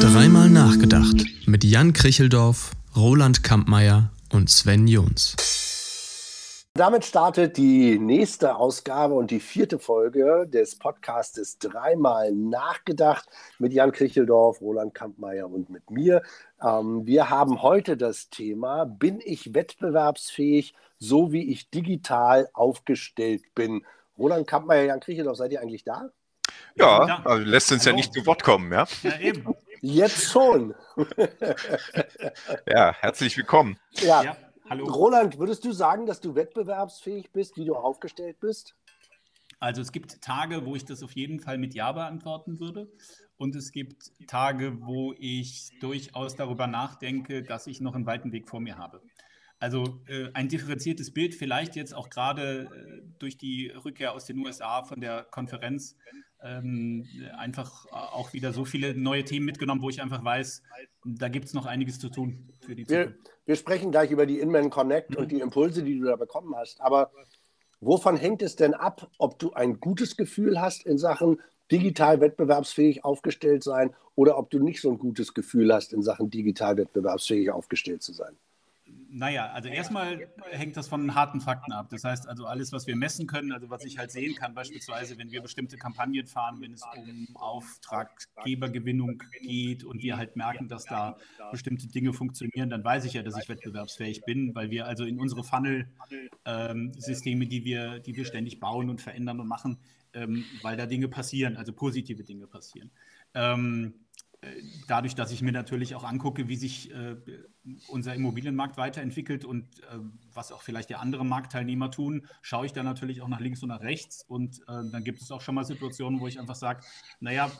[0.00, 5.36] Dreimal nachgedacht mit Jan Kricheldorf, Roland Kampmeier und Sven Jons.
[6.76, 13.28] Damit startet die nächste Ausgabe und die vierte Folge des Podcastes Dreimal nachgedacht
[13.60, 16.22] mit Jan Kricheldorf, Roland Kampmeier und mit mir.
[16.60, 23.84] Ähm, wir haben heute das Thema, bin ich wettbewerbsfähig, so wie ich digital aufgestellt bin?
[24.18, 26.10] Roland Kampmeier, Jan Kricheldorf, seid ihr eigentlich da?
[26.76, 27.22] Ja, ja.
[27.24, 27.92] Also lässt uns Hallo.
[27.92, 28.86] ja nicht zu Wort kommen, ja?
[29.02, 29.54] Ja, eben.
[29.80, 30.74] Jetzt schon.
[32.66, 33.78] ja, herzlich willkommen.
[33.92, 34.22] Ja.
[34.22, 34.36] ja.
[34.68, 34.86] Hallo.
[34.86, 38.74] Roland, würdest du sagen, dass du wettbewerbsfähig bist, wie du aufgestellt bist?
[39.60, 42.88] Also es gibt Tage, wo ich das auf jeden Fall mit Ja beantworten würde.
[43.36, 48.48] Und es gibt Tage, wo ich durchaus darüber nachdenke, dass ich noch einen weiten Weg
[48.48, 49.02] vor mir habe.
[49.64, 54.36] Also äh, ein differenziertes Bild, vielleicht jetzt auch gerade äh, durch die Rückkehr aus den
[54.44, 55.96] USA von der Konferenz,
[56.42, 57.06] ähm,
[57.38, 60.62] einfach auch wieder so viele neue Themen mitgenommen, wo ich einfach weiß,
[61.06, 63.14] da gibt es noch einiges zu tun für die Zukunft.
[63.14, 65.16] Wir, wir sprechen gleich über die Inman Connect mhm.
[65.16, 66.82] und die Impulse, die du da bekommen hast.
[66.82, 67.10] Aber
[67.80, 71.40] wovon hängt es denn ab, ob du ein gutes Gefühl hast in Sachen
[71.72, 76.28] digital wettbewerbsfähig aufgestellt sein oder ob du nicht so ein gutes Gefühl hast in Sachen
[76.28, 78.36] digital wettbewerbsfähig aufgestellt zu sein?
[79.16, 81.88] Naja, also erstmal hängt das von harten Fakten ab.
[81.88, 85.16] Das heißt also alles, was wir messen können, also was ich halt sehen kann, beispielsweise,
[85.18, 90.84] wenn wir bestimmte Kampagnen fahren, wenn es um Auftraggebergewinnung geht und wir halt merken, dass
[90.86, 91.16] da
[91.52, 95.20] bestimmte Dinge funktionieren, dann weiß ich ja, dass ich wettbewerbsfähig bin, weil wir also in
[95.20, 99.78] unsere Funnel-Systeme, ähm, die, wir, die wir ständig bauen und verändern und machen,
[100.12, 102.90] ähm, weil da Dinge passieren, also positive Dinge passieren.
[103.32, 103.94] Ähm,
[104.88, 107.16] dadurch, dass ich mir natürlich auch angucke, wie sich äh,
[107.88, 109.98] unser Immobilienmarkt weiterentwickelt und äh,
[110.32, 113.70] was auch vielleicht die anderen Marktteilnehmer tun, schaue ich da natürlich auch nach links und
[113.70, 114.24] nach rechts.
[114.28, 116.84] Und äh, dann gibt es auch schon mal Situationen, wo ich einfach sage,
[117.20, 117.50] naja,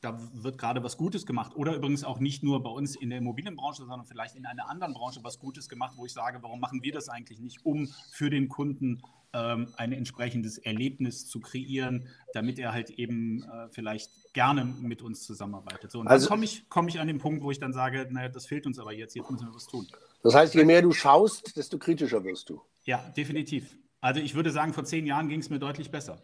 [0.00, 1.54] da wird gerade was Gutes gemacht.
[1.56, 4.94] Oder übrigens auch nicht nur bei uns in der Immobilienbranche, sondern vielleicht in einer anderen
[4.94, 8.30] Branche was Gutes gemacht, wo ich sage, warum machen wir das eigentlich nicht, um für
[8.30, 9.02] den Kunden
[9.34, 15.24] ähm, ein entsprechendes Erlebnis zu kreieren, damit er halt eben äh, vielleicht gerne mit uns
[15.24, 15.90] zusammenarbeitet.
[15.90, 18.06] So, und also, dann komme ich, komm ich an den Punkt, wo ich dann sage,
[18.10, 19.86] naja, das fehlt uns aber jetzt, jetzt müssen wir was tun.
[20.22, 22.60] Das heißt, je mehr du schaust, desto kritischer wirst du.
[22.84, 23.76] Ja, definitiv.
[24.00, 26.22] Also ich würde sagen, vor zehn Jahren ging es mir deutlich besser,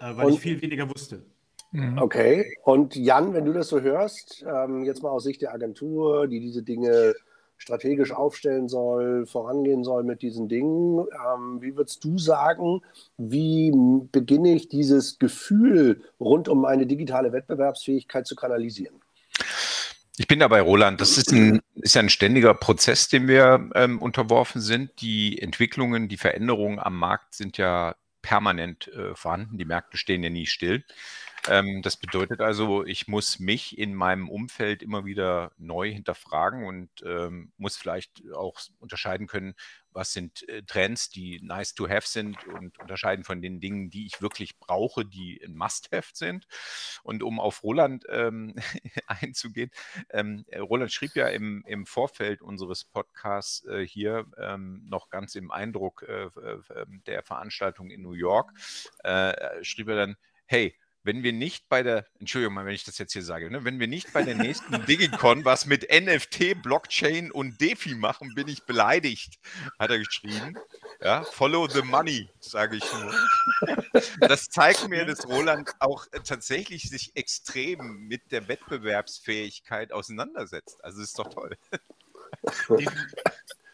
[0.00, 1.24] äh, weil und, ich viel weniger wusste.
[1.72, 1.98] Mhm.
[1.98, 6.26] Okay, und Jan, wenn du das so hörst, ähm, jetzt mal aus Sicht der Agentur,
[6.26, 7.14] die diese Dinge
[7.58, 10.98] strategisch aufstellen soll, vorangehen soll mit diesen Dingen.
[10.98, 12.82] Ähm, wie würdest du sagen,
[13.16, 13.72] wie
[14.12, 19.00] beginne ich dieses Gefühl rund um meine digitale Wettbewerbsfähigkeit zu kanalisieren?
[20.18, 21.00] Ich bin dabei, Roland.
[21.00, 24.90] Das ist, ein, ist ja ein ständiger Prozess, dem wir ähm, unterworfen sind.
[25.02, 29.58] Die Entwicklungen, die Veränderungen am Markt sind ja permanent äh, vorhanden.
[29.58, 30.84] Die Märkte stehen ja nie still.
[31.48, 36.90] Ähm, das bedeutet also, ich muss mich in meinem Umfeld immer wieder neu hinterfragen und
[37.04, 39.54] ähm, muss vielleicht auch unterscheiden können,
[39.92, 44.06] was sind äh, Trends, die nice to have sind und unterscheiden von den Dingen, die
[44.06, 46.46] ich wirklich brauche, die ein Must-have sind.
[47.02, 48.54] Und um auf Roland ähm,
[49.06, 49.70] einzugehen,
[50.10, 55.50] ähm, Roland schrieb ja im, im Vorfeld unseres Podcasts äh, hier ähm, noch ganz im
[55.50, 56.28] Eindruck äh,
[56.74, 58.52] ähm, der Veranstaltung in New York,
[59.04, 62.98] äh, schrieb er dann, hey, wenn wir nicht bei der, Entschuldigung mal, wenn ich das
[62.98, 67.30] jetzt hier sage, ne, wenn wir nicht bei der nächsten Digicon was mit NFT, Blockchain
[67.30, 69.38] und DeFi machen, bin ich beleidigt,
[69.78, 70.58] hat er geschrieben.
[71.00, 73.14] Ja, follow the money, sage ich nur.
[74.20, 80.82] Das zeigt mir, dass Roland auch tatsächlich sich extrem mit der Wettbewerbsfähigkeit auseinandersetzt.
[80.84, 81.56] Also ist doch toll.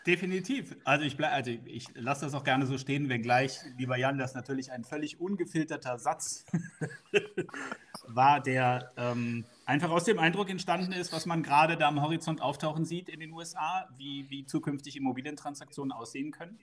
[0.07, 0.77] Definitiv.
[0.85, 4.73] Also ich, also ich lasse das auch gerne so stehen, wenngleich, lieber Jan, das natürlich
[4.73, 6.45] ein völlig ungefilterter Satz
[8.09, 12.41] war, der ähm, einfach aus dem Eindruck entstanden ist, was man gerade da am Horizont
[12.41, 16.59] auftauchen sieht in den USA, wie, wie zukünftig Immobilientransaktionen aussehen können.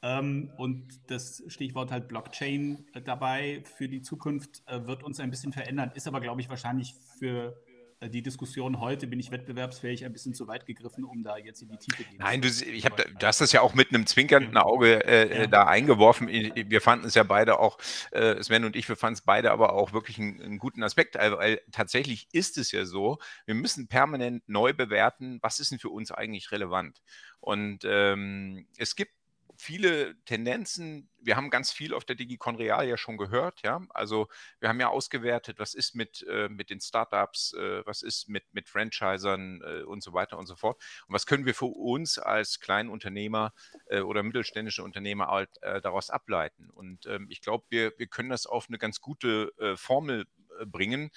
[0.00, 5.52] Ähm, und das Stichwort halt Blockchain dabei für die Zukunft äh, wird uns ein bisschen
[5.52, 7.67] verändern, ist aber, glaube ich, wahrscheinlich für äh,
[8.06, 11.68] die Diskussion heute, bin ich wettbewerbsfähig, ein bisschen zu weit gegriffen, um da jetzt in
[11.68, 12.18] die Tiefe zu gehen.
[12.18, 15.46] Nein, du, ich hab, du hast das ja auch mit einem zwinkernden Auge äh, ja.
[15.48, 16.28] da eingeworfen.
[16.28, 17.78] Wir fanden es ja beide auch,
[18.12, 21.16] äh, Sven und ich, wir fanden es beide aber auch wirklich einen, einen, guten Aspekt,
[21.16, 25.90] weil tatsächlich ist es ja so, wir müssen permanent neu bewerten, was ist denn für
[25.90, 27.02] uns eigentlich relevant.
[27.40, 29.12] Und ähm, es gibt
[29.60, 31.10] viele Tendenzen.
[31.20, 33.60] Wir haben ganz viel auf der DigiCon Real ja schon gehört.
[33.62, 33.84] Ja?
[33.90, 34.28] Also
[34.60, 38.44] wir haben ja ausgewertet, was ist mit, äh, mit den Startups, äh, was ist mit,
[38.52, 40.80] mit Franchisern äh, und so weiter und so fort.
[41.08, 43.52] Und was können wir für uns als Kleinunternehmer
[43.86, 46.70] äh, oder mittelständische Unternehmer halt, äh, daraus ableiten?
[46.70, 50.24] Und ähm, ich glaube, wir, wir können das auf eine ganz gute äh, Formel
[50.66, 51.10] bringen,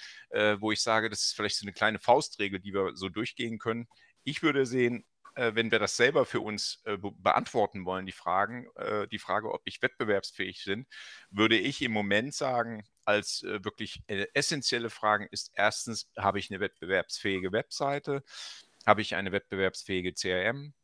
[0.58, 3.88] wo ich sage, das ist vielleicht so eine kleine Faustregel, die wir so durchgehen können.
[4.22, 8.12] Ich würde sehen, äh, wenn wir das selber für uns äh, be beantworten wollen, die
[8.12, 10.86] Fragen, äh, die Frage, ob ich wettbewerbsfähig bin,
[11.30, 16.50] würde ich im Moment sagen, als äh, wirklich äh, essentielle Fragen ist erstens, habe ich
[16.50, 18.22] eine wettbewerbsfähige Webseite?
[18.86, 20.74] Habe ich eine wettbewerbsfähige CRM?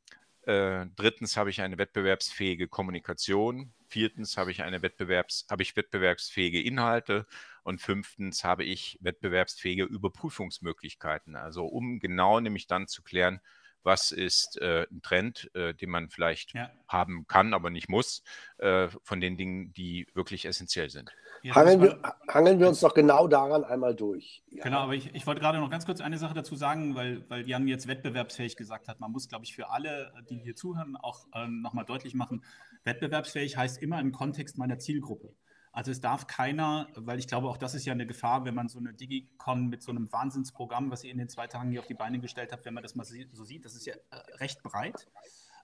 [0.43, 3.75] Äh, drittens habe ich eine wettbewerbsfähige Kommunikation.
[3.87, 7.27] Viertens habe ich eine Wettbewerbs, habe ich wettbewerbsfähige Inhalte
[7.65, 11.37] und fünftens habe ich wettbewerbsfähige Überprüfungsmöglichkeiten.
[11.37, 13.41] Also um genau nämlich dann zu klären,
[13.83, 16.71] was ist äh, ein Trend, äh, den man vielleicht ja.
[16.87, 18.23] haben kann, aber nicht muss,
[18.59, 21.11] äh, von den Dingen, die wirklich essentiell sind.
[21.51, 24.43] Hangeln wir, hangeln wir, uns doch genau daran einmal durch.
[24.51, 24.65] Ja.
[24.65, 27.47] Genau, aber ich, ich, wollte gerade noch ganz kurz eine Sache dazu sagen, weil, weil
[27.47, 28.99] Jan jetzt wettbewerbsfähig gesagt hat.
[28.99, 32.45] Man muss, glaube ich, für alle, die hier zuhören, auch äh, nochmal deutlich machen,
[32.85, 35.33] wettbewerbsfähig heißt immer im Kontext meiner Zielgruppe.
[35.73, 38.69] Also es darf keiner, weil ich glaube, auch das ist ja eine Gefahr, wenn man
[38.69, 41.87] so eine Digicon mit so einem Wahnsinnsprogramm, was ihr in den zwei Tagen hier auf
[41.87, 44.63] die Beine gestellt habt, wenn man das mal so sieht, das ist ja äh, recht
[44.63, 45.07] breit.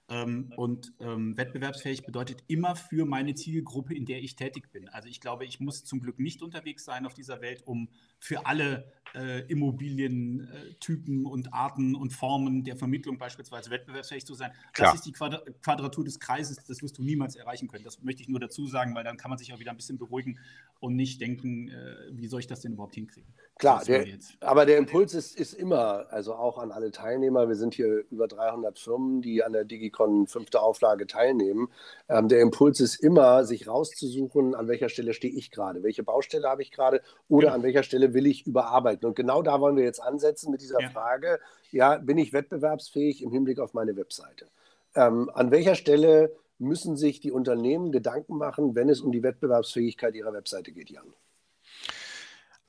[0.07, 4.87] Ähm, und ähm, wettbewerbsfähig bedeutet immer für meine Zielgruppe, in der ich tätig bin.
[4.89, 7.89] Also ich glaube, ich muss zum Glück nicht unterwegs sein auf dieser Welt, um
[8.25, 8.85] für alle
[9.15, 14.51] äh, Immobilientypen und Arten und Formen der Vermittlung beispielsweise wettbewerbsfähig zu sein.
[14.73, 14.89] Klar.
[14.89, 17.83] Das ist die Quadra Quadratur des Kreises, das wirst du niemals erreichen können.
[17.83, 19.97] Das möchte ich nur dazu sagen, weil dann kann man sich auch wieder ein bisschen
[19.97, 20.39] beruhigen
[20.79, 23.33] und nicht denken, äh, wie soll ich das denn überhaupt hinkriegen?
[23.57, 24.05] Klar, der,
[24.41, 28.27] aber der Impuls ist, ist immer, also auch an alle Teilnehmer, wir sind hier über
[28.27, 31.69] 300 Firmen, die an der Digicon fünfte Auflage teilnehmen.
[32.09, 36.49] Ähm, der Impuls ist immer, sich rauszusuchen, an welcher Stelle stehe ich gerade, welche Baustelle
[36.49, 37.55] habe ich gerade oder genau.
[37.55, 39.05] an welcher Stelle will ich überarbeiten.
[39.07, 40.89] Und genau da wollen wir jetzt ansetzen mit dieser ja.
[40.89, 41.39] Frage,
[41.71, 44.47] ja, bin ich wettbewerbsfähig im Hinblick auf meine Webseite?
[44.95, 50.15] Ähm, an welcher Stelle müssen sich die Unternehmen Gedanken machen, wenn es um die Wettbewerbsfähigkeit
[50.15, 51.13] ihrer Webseite geht, Jan?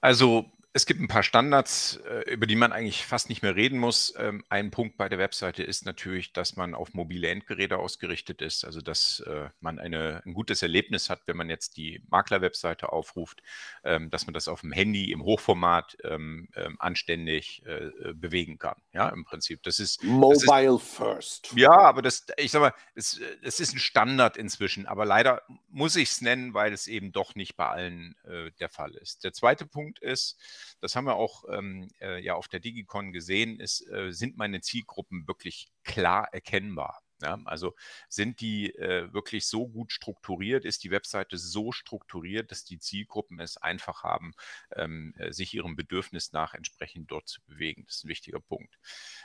[0.03, 0.45] Also
[0.77, 4.13] es gibt ein paar Standards, äh, über die man eigentlich fast nicht mehr reden muss.
[4.19, 8.63] Ähm, ein Punkt bei der Webseite ist natürlich, dass man auf mobile Endgeräte ausgerichtet ist,
[8.63, 13.43] also dass äh, man eine, ein gutes Erlebnis hat, wenn man jetzt die Makler-Webseite aufruft,
[13.85, 18.77] ähm, dass man das auf dem Handy im Hochformat ähm, anständig äh, bewegen kann.
[18.93, 19.63] Ja, im Prinzip.
[19.63, 21.53] Das ist Mobile das ist, first.
[21.57, 25.41] Ja, aber das, ich sag mal, es, es ist ein Standard inzwischen, aber leider
[25.71, 29.25] muss ich es nennen, weil es eben doch nicht bei allen äh, der Fall ist.
[29.25, 30.37] Der zweite Punkt ist,
[30.81, 34.61] das haben wir auch ähm, äh, ja auf der Digicon gesehen, ist, äh, sind meine
[34.61, 37.03] Zielgruppen wirklich klar erkennbar.
[37.23, 37.75] Ja, also
[38.09, 43.41] sind die äh, wirklich so gut strukturiert, ist die Webseite so strukturiert, dass die Zielgruppen
[43.41, 44.35] es einfach haben,
[44.75, 47.85] ähm, äh, sich ihrem Bedürfnis nach entsprechend dort zu bewegen.
[47.87, 48.79] Das ist ein wichtiger Punkt.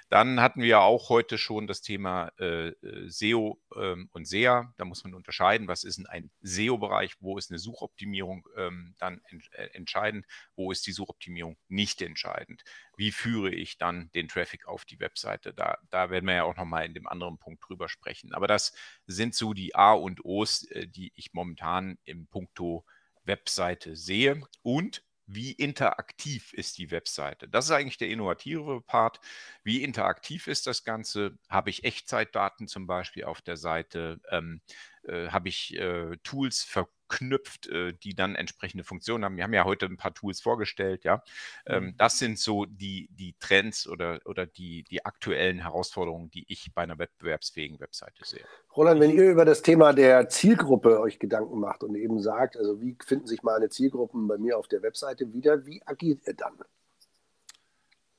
[0.10, 4.74] Dann hatten wir ja auch heute schon das Thema äh, äh SEO ähm, und SEA.
[4.78, 9.44] Da muss man unterscheiden, was ist ein SEO-Bereich, wo ist eine Suchoptimierung ähm, dann en
[9.52, 12.64] äh, entscheidend, wo ist die Suchoptimierung nicht entscheidend
[13.02, 15.56] wie führe ich dann den Traffic auf die Webseite?
[15.56, 18.34] Da, da werden wir ja auch nochmal in dem anderen Punkt drüber sprechen.
[18.34, 18.74] Aber das
[19.08, 22.86] sind so die A und O's, äh, die ich momentan im Punkto
[23.24, 24.42] Webseite sehe.
[24.64, 27.48] Und wie interaktiv ist die Webseite?
[27.48, 29.20] Das ist eigentlich der innovative Part.
[29.64, 31.38] Wie interaktiv ist das Ganze?
[31.50, 34.20] Habe ich Echtzeitdaten zum Beispiel auf der Seite?
[34.30, 34.62] Ähm,
[35.04, 37.01] äh, habe ich äh, Tools verknüpft?
[37.12, 39.36] Knüpft, äh, die dann entsprechende Funktionen haben.
[39.36, 41.22] Wir haben ja heute ein paar Tools vorgestellt, ja.
[41.66, 41.98] Ähm, mhm.
[41.98, 46.84] das sind so die, die Trends oder, oder die, die aktuellen Herausforderungen, die ich bei
[46.84, 48.46] einer wettbewerbsfähigen Webseite sehe.
[48.76, 52.82] Roland, wenn ihr über das Thema der Zielgruppe euch Gedanken macht und eben sagt, also
[52.82, 56.54] wie finden sich meine Zielgruppen bei mir auf der Webseite wieder, wie agiert ihr dann?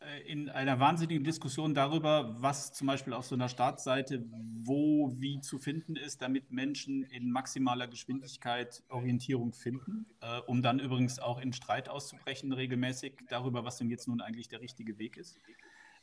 [0.07, 4.25] Äh, in einer wahnsinnigen Diskussion darüber, was zum Beispiel auf so einer Startseite
[4.65, 10.79] wo wie zu finden ist, damit Menschen in maximaler Geschwindigkeit Orientierung finden, äh, um dann
[10.79, 15.17] übrigens auch in Streit auszubrechen regelmäßig darüber, was denn jetzt nun eigentlich der richtige Weg
[15.17, 15.41] ist.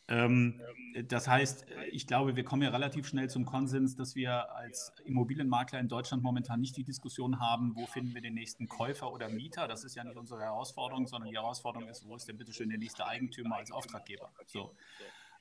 [0.10, 0.60] Ähm,
[1.08, 5.80] das heißt, ich glaube, wir kommen ja relativ schnell zum Konsens, dass wir als Immobilienmakler
[5.80, 9.68] in Deutschland momentan nicht die Diskussion haben, wo finden wir den nächsten Käufer oder Mieter.
[9.68, 12.70] Das ist ja nicht unsere Herausforderung, sondern die Herausforderung ist, wo ist denn bitte schön
[12.70, 14.32] der nächste Eigentümer als Auftraggeber.
[14.48, 14.76] So.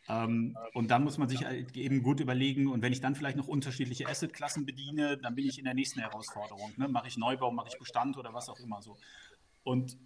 [0.08, 1.44] Ähm, und dann muss man sich
[1.74, 5.58] eben gut überlegen, und wenn ich dann vielleicht noch unterschiedliche Assetklassen bediene, dann bin ich
[5.58, 6.72] in der nächsten Herausforderung.
[6.76, 6.88] Ne?
[6.88, 8.96] Mache ich Neubau, mache ich Bestand oder was auch immer so.
[9.64, 9.98] Und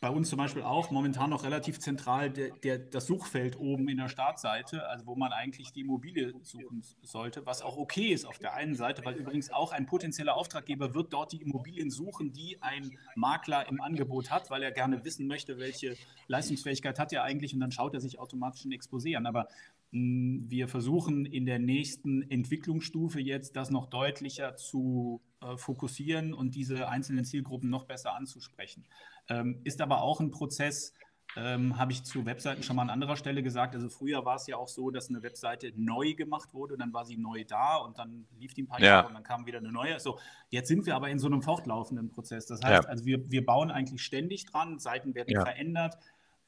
[0.00, 3.96] bei uns zum Beispiel auch momentan noch relativ zentral der, der, das Suchfeld oben in
[3.96, 8.38] der Startseite, also wo man eigentlich die Immobilie suchen sollte, was auch okay ist auf
[8.38, 12.62] der einen Seite, weil übrigens auch ein potenzieller Auftraggeber wird dort die Immobilien suchen, die
[12.62, 15.96] ein Makler im Angebot hat, weil er gerne wissen möchte, welche
[16.28, 19.26] Leistungsfähigkeit hat er eigentlich und dann schaut er sich automatisch ein Exposé an.
[19.26, 19.48] Aber
[19.90, 26.88] wir versuchen in der nächsten Entwicklungsstufe jetzt das noch deutlicher zu äh, fokussieren und diese
[26.88, 28.84] einzelnen Zielgruppen noch besser anzusprechen.
[29.28, 30.92] Ähm, ist aber auch ein Prozess,
[31.36, 33.74] ähm, habe ich zu Webseiten schon mal an anderer Stelle gesagt.
[33.74, 37.04] Also früher war es ja auch so, dass eine Webseite neu gemacht wurde, dann war
[37.04, 38.86] sie neu da und dann lief die ein paar ja.
[38.86, 40.00] Jahre und dann kam wieder eine neue.
[40.00, 40.18] So,
[40.50, 42.46] jetzt sind wir aber in so einem fortlaufenden Prozess.
[42.46, 42.90] Das heißt, ja.
[42.90, 45.42] also wir, wir bauen eigentlich ständig dran, Seiten werden ja.
[45.42, 45.96] verändert.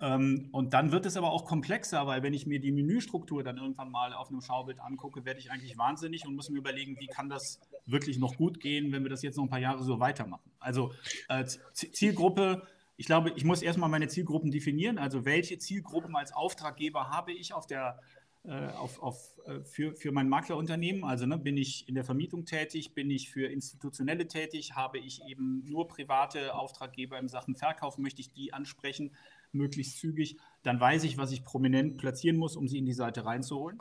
[0.01, 3.59] Ähm, und dann wird es aber auch komplexer, weil wenn ich mir die Menüstruktur dann
[3.59, 7.07] irgendwann mal auf einem Schaubild angucke, werde ich eigentlich wahnsinnig und muss mir überlegen, wie
[7.07, 10.01] kann das wirklich noch gut gehen, wenn wir das jetzt noch ein paar Jahre so
[10.01, 10.51] weitermachen.
[10.59, 10.93] Also
[11.29, 12.63] äh, Zielgruppe,
[12.97, 14.99] ich glaube, ich muss erstmal meine Zielgruppen definieren.
[14.99, 18.01] Also welche Zielgruppen als Auftraggeber habe ich auf der
[18.43, 21.05] äh, auf, auf, äh, für, für mein Maklerunternehmen.
[21.05, 25.23] Also ne, bin ich in der Vermietung tätig, bin ich für Institutionelle tätig, habe ich
[25.27, 29.11] eben nur private Auftraggeber in Sachen Verkauf, möchte ich die ansprechen
[29.53, 30.39] möglichst zügig.
[30.63, 33.79] Dann weiß ich, was ich prominent platzieren muss, um sie in die Seite reinzuholen.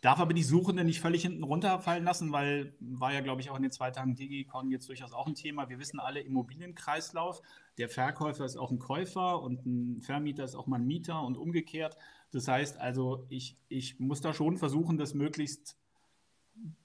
[0.00, 3.56] Darf aber die Suchende nicht völlig hinten runterfallen lassen, weil war ja, glaube ich, auch
[3.56, 5.68] in den zwei Tagen Digicon jetzt durchaus auch ein Thema.
[5.68, 7.42] Wir wissen alle, Immobilienkreislauf,
[7.76, 11.36] der Verkäufer ist auch ein Käufer und ein Vermieter ist auch mal ein Mieter und
[11.36, 11.98] umgekehrt.
[12.30, 15.76] Das heißt also, ich, ich muss da schon versuchen, das möglichst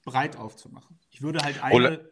[0.04, 0.98] breit aufzumachen.
[1.10, 2.10] Ich würde halt eine.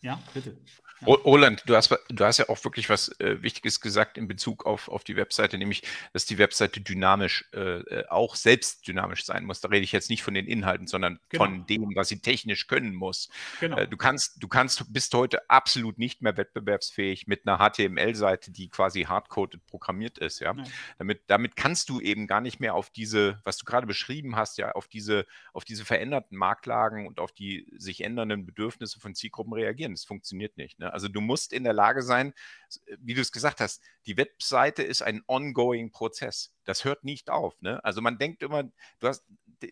[0.00, 0.56] Ja, bitte.
[1.00, 1.14] Ja.
[1.14, 4.88] Roland, du hast, du hast ja auch wirklich was äh, Wichtiges gesagt in Bezug auf,
[4.88, 9.60] auf die Webseite, nämlich, dass die Webseite dynamisch, äh, äh, auch selbst dynamisch sein muss.
[9.60, 11.44] Da rede ich jetzt nicht von den Inhalten, sondern genau.
[11.44, 13.30] von dem, was sie technisch können muss.
[13.60, 13.78] Genau.
[13.78, 18.68] Äh, du kannst, du kannst, bist heute absolut nicht mehr wettbewerbsfähig mit einer HTML-Seite, die
[18.68, 20.40] quasi hardcoded programmiert ist.
[20.40, 20.54] Ja?
[20.98, 24.58] Damit, damit kannst du eben gar nicht mehr auf diese, was du gerade beschrieben hast,
[24.58, 29.54] ja, auf diese, auf diese veränderten Marktlagen und auf die sich ändernden Bedürfnisse von Zielgruppen
[29.54, 29.89] reagieren.
[29.92, 30.78] Das funktioniert nicht.
[30.78, 30.92] Ne?
[30.92, 32.32] Also du musst in der Lage sein,
[32.86, 36.54] äh, wie du es gesagt hast, die Webseite ist ein ongoing Prozess.
[36.64, 37.60] Das hört nicht auf.
[37.60, 37.82] Ne?
[37.84, 39.24] Also man denkt immer, du hast,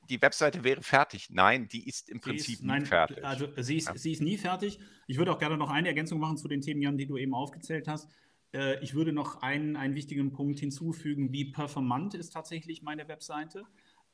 [0.08, 1.28] die Webseite wäre fertig.
[1.30, 3.24] Nein, die ist im sie Prinzip ist, nein, nie fertig.
[3.24, 3.96] Also sie ist, ja.
[3.96, 4.78] sie ist nie fertig.
[5.06, 7.34] Ich würde auch gerne noch eine Ergänzung machen zu den Themen, Jan, die du eben
[7.34, 8.10] aufgezählt hast.
[8.52, 13.64] Äh, ich würde noch einen, einen wichtigen Punkt hinzufügen, wie performant ist tatsächlich meine Webseite.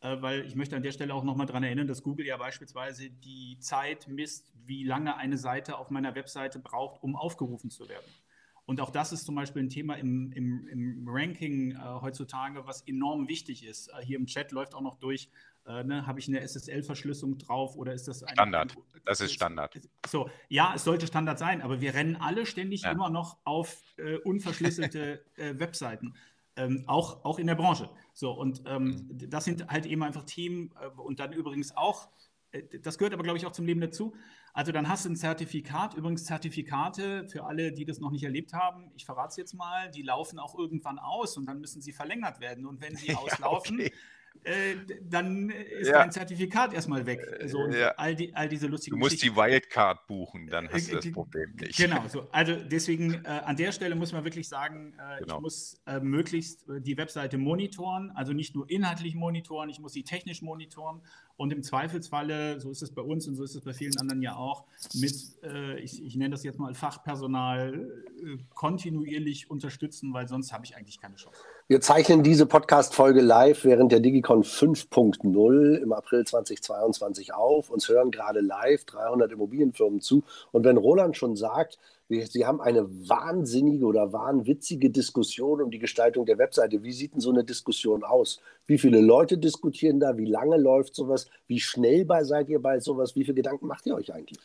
[0.04, 3.08] Äh, weil ich möchte an der Stelle auch nochmal daran erinnern, dass Google ja beispielsweise
[3.08, 8.04] die Zeit misst, wie lange eine Seite auf meiner Webseite braucht, um aufgerufen zu werden.
[8.66, 12.82] Und auch das ist zum Beispiel ein Thema im, im, im Ranking äh, heutzutage, was
[12.82, 13.88] enorm wichtig ist.
[13.88, 15.30] Äh, hier im Chat läuft auch noch durch,
[15.66, 18.76] äh, ne, habe ich eine SSL-Verschlüsselung drauf oder ist das ein Standard?
[19.06, 19.78] Das ist Standard.
[20.06, 22.92] So, ja, es sollte Standard sein, aber wir rennen alle ständig ja.
[22.92, 26.14] immer noch auf äh, unverschlüsselte äh, Webseiten.
[26.56, 27.90] Ähm, auch, auch in der Branche.
[28.12, 29.30] So, und ähm, mhm.
[29.30, 32.08] das sind halt eben einfach Themen äh, und dann übrigens auch,
[32.52, 34.14] äh, das gehört aber, glaube ich, auch zum Leben dazu.
[34.52, 38.52] Also dann hast du ein Zertifikat, übrigens Zertifikate für alle, die das noch nicht erlebt
[38.52, 41.92] haben, ich verrate es jetzt mal, die laufen auch irgendwann aus und dann müssen sie
[41.92, 42.64] verlängert werden.
[42.64, 43.94] Und wenn sie auslaufen, ja, okay.
[44.44, 46.00] Äh, dann ist ja.
[46.00, 47.20] dein Zertifikat erstmal weg.
[47.40, 47.92] Äh, so, ja.
[47.96, 51.54] all, die, all diese lustigen Du musst die Wildcard buchen, dann hast du das Problem
[51.58, 51.78] nicht.
[51.78, 52.28] Genau, so.
[52.30, 55.36] also deswegen äh, an der Stelle muss man wirklich sagen, äh, genau.
[55.36, 60.04] ich muss äh, möglichst die Webseite monitoren, also nicht nur inhaltlich monitoren, ich muss sie
[60.04, 61.00] technisch monitoren
[61.36, 64.20] und im Zweifelsfalle, so ist es bei uns und so ist es bei vielen anderen
[64.20, 65.14] ja auch, mit,
[65.78, 67.90] ich, ich, nenne das jetzt mal Fachpersonal,
[68.50, 71.40] kontinuierlich unterstützen, weil sonst habe ich eigentlich keine Chance.
[71.66, 77.70] Wir zeichnen diese Podcast-Folge live während der Digicon 5.0 im April 2022 auf.
[77.70, 80.24] Uns hören gerade live 300 Immobilienfirmen zu.
[80.52, 81.78] Und wenn Roland schon sagt,
[82.08, 86.82] Sie haben eine wahnsinnige oder wahnwitzige Diskussion um die Gestaltung der Webseite.
[86.82, 88.42] Wie sieht denn so eine Diskussion aus?
[88.66, 90.18] Wie viele Leute diskutieren da?
[90.18, 91.30] Wie lange läuft sowas?
[91.46, 93.16] Wie schnell seid ihr bei sowas?
[93.16, 94.38] Wie viele Gedanken macht ihr euch eigentlich?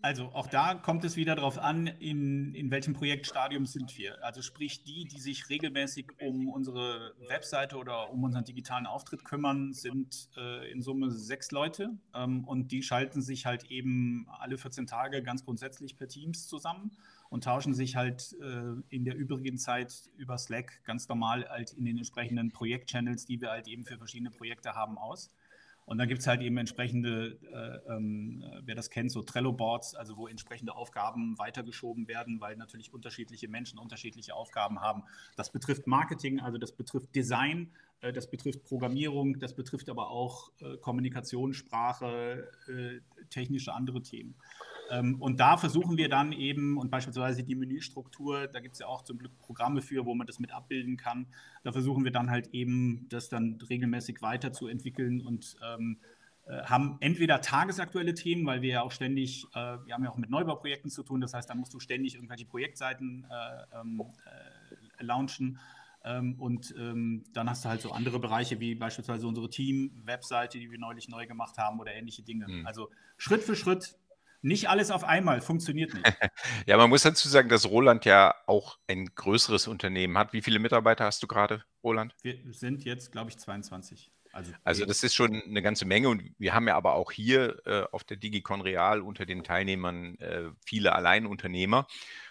[0.00, 4.24] Also auch da kommt es wieder darauf an, in, in welchem Projektstadium sind wir.
[4.24, 9.72] Also sprich, die, die sich regelmäßig um unsere Webseite oder um unseren digitalen Auftritt kümmern,
[9.72, 14.86] sind äh, in Summe sechs Leute ähm, und die schalten sich halt eben alle 14
[14.86, 16.92] Tage ganz grundsätzlich per Teams zusammen
[17.28, 21.84] und tauschen sich halt äh, in der übrigen Zeit über Slack ganz normal halt in
[21.84, 25.30] den entsprechenden Projektchannels, die wir halt eben für verschiedene Projekte haben, aus.
[25.88, 30.18] Und dann gibt es halt eben entsprechende, äh, ähm, wer das kennt, so Trello-Boards, also
[30.18, 35.04] wo entsprechende Aufgaben weitergeschoben werden, weil natürlich unterschiedliche Menschen unterschiedliche Aufgaben haben.
[35.36, 37.70] Das betrifft Marketing, also das betrifft Design,
[38.02, 44.34] äh, das betrifft Programmierung, das betrifft aber auch äh, Kommunikationssprache, äh, technische andere Themen.
[44.90, 48.86] Ähm, und da versuchen wir dann eben, und beispielsweise die Menüstruktur, da gibt es ja
[48.86, 51.26] auch zum Glück Programme für, wo man das mit abbilden kann.
[51.64, 55.98] Da versuchen wir dann halt eben, das dann regelmäßig weiterzuentwickeln und ähm,
[56.46, 60.16] äh, haben entweder tagesaktuelle Themen, weil wir ja auch ständig, äh, wir haben ja auch
[60.16, 64.02] mit Neubauprojekten zu tun, das heißt, da musst du ständig irgendwelche Projektseiten äh, ähm,
[65.00, 65.58] äh, launchen.
[66.04, 70.70] Ähm, und ähm, dann hast du halt so andere Bereiche wie beispielsweise unsere Team-Webseite, die
[70.70, 72.48] wir neulich neu gemacht haben oder ähnliche Dinge.
[72.48, 72.66] Mhm.
[72.66, 73.98] Also Schritt für Schritt
[74.42, 76.04] nicht alles auf einmal, funktioniert nicht.
[76.66, 80.32] ja, man muss dazu sagen, dass Roland ja auch ein größeres Unternehmen hat.
[80.32, 82.14] Wie viele Mitarbeiter hast du gerade, Roland?
[82.22, 84.12] Wir sind jetzt, glaube ich, 22.
[84.32, 87.60] Also, also das ist schon eine ganze Menge und wir haben ja aber auch hier
[87.66, 91.86] äh, auf der Digicon Real unter den Teilnehmern äh, viele Alleinunternehmer.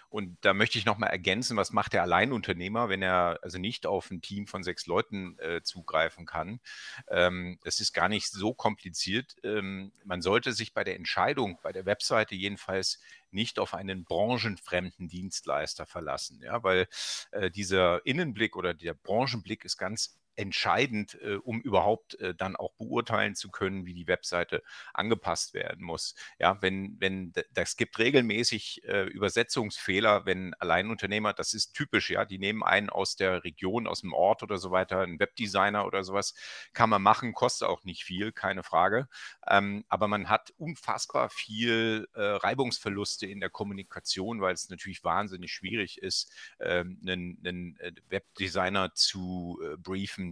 [0.08, 4.10] Und da möchte ich nochmal ergänzen, was macht der Alleinunternehmer, wenn er also nicht auf
[4.10, 6.60] ein Team von sechs Leuten äh, zugreifen kann.
[7.08, 9.36] Ähm, das ist gar nicht so kompliziert.
[9.42, 13.00] Ähm, man sollte sich bei der Entscheidung, bei der Webseite jedenfalls
[13.30, 16.88] nicht auf einen branchenfremden Dienstleister verlassen, ja, weil
[17.32, 22.72] äh, dieser Innenblick oder der Branchenblick ist ganz entscheidend, äh, um überhaupt äh, dann auch
[22.74, 24.62] beurteilen zu können, wie die Webseite
[24.94, 26.14] angepasst werden muss.
[26.38, 32.38] Ja, wenn, wenn das gibt regelmäßig äh, Übersetzungsfehler, wenn Alleinunternehmer, das ist typisch, ja, die
[32.38, 36.34] nehmen einen aus der Region, aus dem Ort oder so weiter, einen Webdesigner oder sowas,
[36.72, 39.08] kann man machen, kostet auch nicht viel, keine Frage.
[39.48, 45.52] Ähm, aber man hat unfassbar viel äh, Reibungsverluste in der Kommunikation, weil es natürlich wahnsinnig
[45.52, 49.76] schwierig ist, ähm, einen, einen äh, Webdesigner zu äh,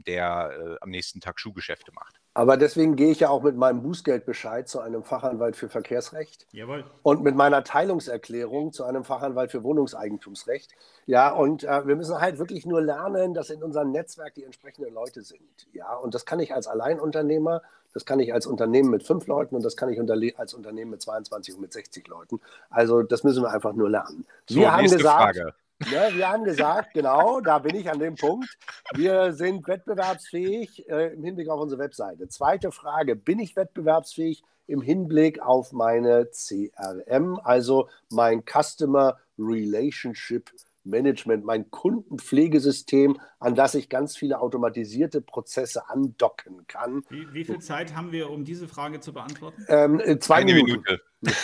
[0.04, 2.20] der äh, am nächsten Tag Schuhgeschäfte macht.
[2.34, 6.46] Aber deswegen gehe ich ja auch mit meinem Bußgeldbescheid zu einem Fachanwalt für Verkehrsrecht.
[6.52, 6.84] Jawohl.
[7.02, 10.72] Und mit meiner Teilungserklärung zu einem Fachanwalt für Wohnungseigentumsrecht.
[11.06, 14.92] Ja, und äh, wir müssen halt wirklich nur lernen, dass in unserem Netzwerk die entsprechenden
[14.92, 15.66] Leute sind.
[15.72, 17.62] Ja, und das kann ich als Alleinunternehmer,
[17.94, 19.98] das kann ich als Unternehmen mit fünf Leuten und das kann ich
[20.38, 22.42] als Unternehmen mit 22 und mit 60 Leuten.
[22.68, 24.26] Also das müssen wir einfach nur lernen.
[24.46, 25.54] So, wir haben gesagt, Frage.
[25.78, 28.48] Ne, wir haben gesagt, genau, da bin ich an dem Punkt.
[28.94, 32.28] Wir sind wettbewerbsfähig äh, im Hinblick auf unsere Webseite.
[32.28, 40.50] Zweite Frage: Bin ich wettbewerbsfähig im Hinblick auf meine CRM, also mein Customer Relationship
[40.86, 47.04] Management, mein Kundenpflegesystem, an das ich ganz viele automatisierte Prozesse andocken kann.
[47.10, 49.64] Wie, wie viel Zeit haben wir, um diese Frage zu beantworten?
[49.68, 50.82] Ähm, äh, zwei Eine Minuten.
[50.82, 51.02] Minute.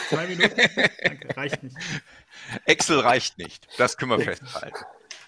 [0.08, 0.56] Zwei Minuten?
[1.02, 1.76] Danke, reicht nicht.
[2.66, 4.84] Excel reicht nicht, das können wir festhalten.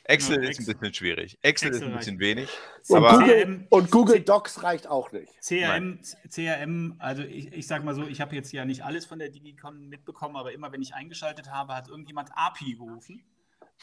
[0.07, 1.39] Excel genau, ist ein bisschen schwierig.
[1.41, 2.51] Excel, Excel ist ein bisschen wenig.
[2.89, 5.33] Und, Google, und, Google, Docs reicht auch nicht.
[5.41, 9.19] CRM, CRM also ich, ich sage mal so, ich habe jetzt ja nicht alles von
[9.19, 13.23] der Digicon mitbekommen, aber immer wenn ich eingeschaltet habe, hat irgendjemand API gerufen.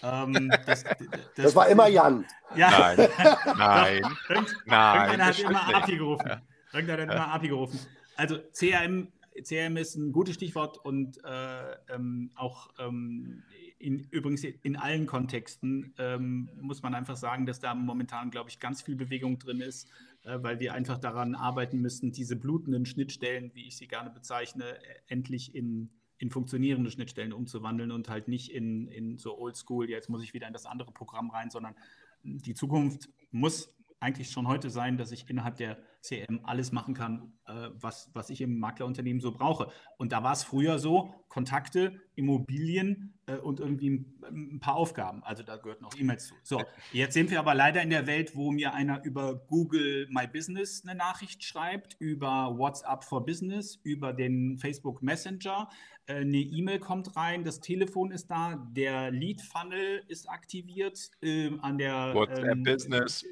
[0.04, 0.98] Ähm, das, das,
[1.36, 2.26] das, war immer Jan.
[2.56, 2.96] Ja.
[2.96, 3.10] Nein,
[3.58, 4.96] nein, Irgend, nein.
[4.96, 6.32] Irgendeiner hat immer API gerufen.
[6.74, 7.80] Irgendeiner hat immer API gerufen.
[8.16, 9.12] Also CRM,
[9.44, 13.44] CRM ist ein gutes Stichwort und äh, ähm, auch ähm,
[13.80, 18.60] in, übrigens in allen Kontexten ähm, muss man einfach sagen, dass da momentan, glaube ich,
[18.60, 19.88] ganz viel Bewegung drin ist,
[20.24, 24.78] äh, weil wir einfach daran arbeiten müssen, diese blutenden Schnittstellen, wie ich sie gerne bezeichne,
[25.08, 25.90] endlich in
[26.22, 30.46] in funktionierende Schnittstellen umzuwandeln und halt nicht in, in so oldschool, jetzt muss ich wieder
[30.46, 31.76] in das andere Programm rein, sondern
[32.24, 37.34] die Zukunft muss eigentlich schon heute sein, dass ich innerhalb der CM alles machen kann,
[37.46, 39.72] äh, was, was ich im Maklerunternehmen so brauche.
[39.98, 45.24] Und da war es früher so, Kontakte, Immobilien äh, und irgendwie ein, ein, paar Aufgaben.
[45.24, 46.36] Also da gehörten auch E-Mails zu.
[46.42, 50.26] So, jetzt sind wir aber leider in der Welt, wo mir einer über Google My
[50.26, 55.70] Business eine Nachricht schreibt, über WhatsApp for Business, über den Facebook Messenger,
[56.18, 62.14] eine E-Mail kommt rein, das Telefon ist da, der Lead-Funnel ist aktiviert äh, an der
[62.14, 63.26] WhatsApp ähm, Business.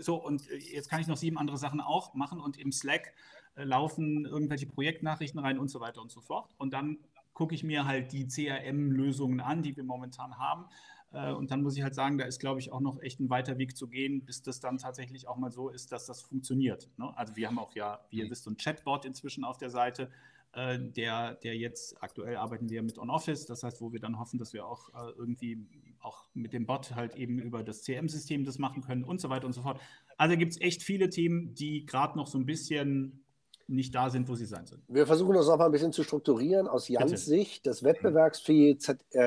[0.00, 3.12] So, und jetzt kann ich noch sieben andere Sachen auch machen und im Slack
[3.56, 6.54] äh, laufen irgendwelche Projektnachrichten rein und so weiter und so fort.
[6.58, 6.98] Und dann
[7.32, 10.66] gucke ich mir halt die CRM-Lösungen an, die wir momentan haben.
[11.12, 13.30] Äh, und dann muss ich halt sagen, da ist, glaube ich, auch noch echt ein
[13.30, 16.88] weiter Weg zu gehen, bis das dann tatsächlich auch mal so ist, dass das funktioniert.
[16.96, 17.12] Ne?
[17.16, 18.30] Also wir haben auch ja, wie ihr mhm.
[18.30, 20.10] wisst, so ein Chatbot inzwischen auf der Seite,
[20.52, 24.38] äh, der, der jetzt aktuell arbeiten wir mit OnOffice, das heißt, wo wir dann hoffen,
[24.38, 25.66] dass wir auch äh, irgendwie
[26.00, 29.46] auch mit dem Bot halt eben über das CM-System das machen können und so weiter
[29.46, 29.80] und so fort.
[30.16, 33.24] Also gibt es echt viele Themen, die gerade noch so ein bisschen
[33.68, 34.82] nicht da sind, wo sie sein sollen.
[34.88, 36.66] Wir versuchen das auch mal ein bisschen zu strukturieren.
[36.66, 37.22] Aus Jans Bitte.
[37.22, 38.78] Sicht, das wettbewerbsfähige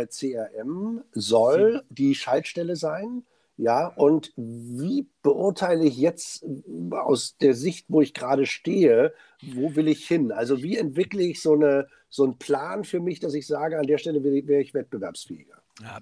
[0.09, 3.23] CRM soll die Schaltstelle sein
[3.57, 6.45] ja, und wie beurteile ich jetzt
[6.91, 10.31] aus der Sicht, wo ich gerade stehe, wo will ich hin?
[10.31, 13.87] Also wie entwickle ich so, eine, so einen Plan für mich, dass ich sage, an
[13.87, 15.62] der Stelle wäre ich wettbewerbsfähiger?
[15.81, 16.01] Ja,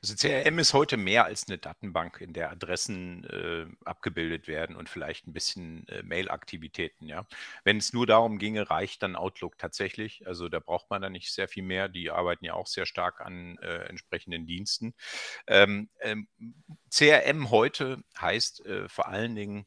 [0.00, 4.88] also CRM ist heute mehr als eine Datenbank, in der Adressen äh, abgebildet werden und
[4.88, 7.06] vielleicht ein bisschen äh, Mail-Aktivitäten.
[7.06, 7.26] Ja.
[7.62, 10.26] Wenn es nur darum ginge, reicht dann Outlook tatsächlich.
[10.26, 11.90] Also da braucht man dann nicht sehr viel mehr.
[11.90, 14.94] Die arbeiten ja auch sehr stark an äh, entsprechenden Diensten.
[15.46, 16.26] Ähm, ähm,
[16.90, 19.66] CRM heute heißt äh, vor allen Dingen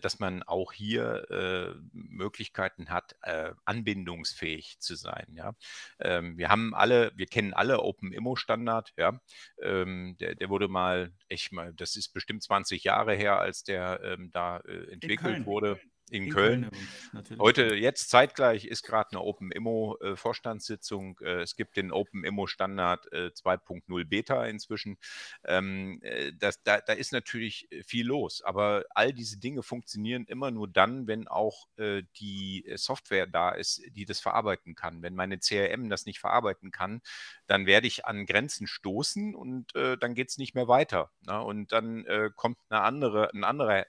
[0.00, 5.26] dass man auch hier äh, Möglichkeiten hat, äh, anbindungsfähig zu sein.
[5.34, 5.54] Ja?
[6.00, 8.92] Ähm, wir haben alle, wir kennen alle Open Immo Standard.
[8.96, 9.20] Ja?
[9.60, 14.00] Ähm, der, der wurde mal, ich mal, das ist bestimmt 20 Jahre her, als der
[14.04, 15.80] ähm, da äh, entwickelt wurde
[16.12, 16.70] in, in Köln.
[16.70, 21.18] Köln Heute, jetzt zeitgleich ist gerade eine Open Immo äh, Vorstandssitzung.
[21.20, 24.98] Äh, es gibt den Open Immo Standard äh, 2.0 Beta inzwischen.
[25.44, 30.24] Ähm, äh, das, da, da, ist natürlich äh, viel los, aber all diese Dinge funktionieren
[30.26, 35.02] immer nur dann, wenn auch äh, die Software da ist, die das verarbeiten kann.
[35.02, 37.02] Wenn meine CRM das nicht verarbeiten kann,
[37.46, 41.10] dann werde ich an Grenzen stoßen und dann geht es nicht mehr weiter.
[41.22, 41.38] Na?
[41.38, 41.44] Ne?
[41.44, 43.86] Und dann kommt eine andere, ein anderer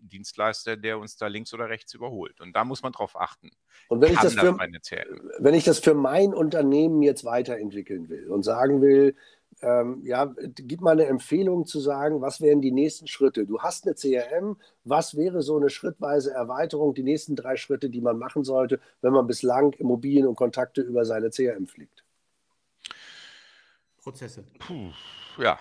[0.00, 2.40] Dienstleister, der uns da links oder oder rechts überholt.
[2.40, 3.50] Und da muss man drauf achten.
[3.88, 8.42] Und wenn ich, das für, wenn ich das für mein Unternehmen jetzt weiterentwickeln will und
[8.42, 9.14] sagen will,
[9.62, 13.44] ähm, ja, gib mal eine Empfehlung zu sagen, was wären die nächsten Schritte?
[13.44, 18.00] Du hast eine CRM, was wäre so eine schrittweise Erweiterung, die nächsten drei Schritte, die
[18.00, 22.04] man machen sollte, wenn man bislang Immobilien und Kontakte über seine CRM fliegt?
[23.98, 24.44] Prozesse.
[24.58, 24.90] Puh,
[25.36, 25.58] ja,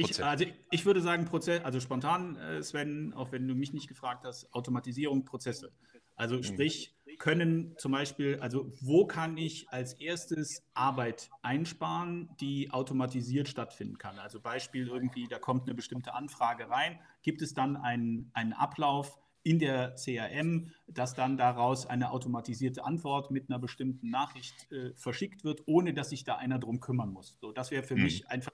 [0.00, 3.88] ich, also ich würde sagen, Prozess, also spontan, äh, Sven, auch wenn du mich nicht
[3.88, 5.72] gefragt hast, Automatisierung, Prozesse.
[6.16, 6.42] Also mhm.
[6.42, 13.98] sprich, können zum Beispiel, also wo kann ich als erstes Arbeit einsparen, die automatisiert stattfinden
[13.98, 14.18] kann?
[14.18, 19.18] Also Beispiel irgendwie, da kommt eine bestimmte Anfrage rein, gibt es dann einen, einen Ablauf
[19.42, 25.44] in der CRM, dass dann daraus eine automatisierte Antwort mit einer bestimmten Nachricht äh, verschickt
[25.44, 27.38] wird, ohne dass sich da einer drum kümmern muss.
[27.40, 28.02] So, das wäre für mhm.
[28.02, 28.52] mich einfach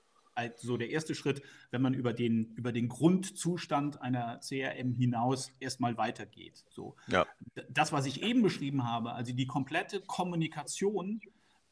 [0.57, 5.96] so der erste Schritt, wenn man über den, über den Grundzustand einer CRM hinaus erstmal
[5.96, 6.64] weitergeht.
[6.68, 6.96] So.
[7.09, 7.27] Ja.
[7.68, 11.20] Das, was ich eben beschrieben habe, also die komplette Kommunikation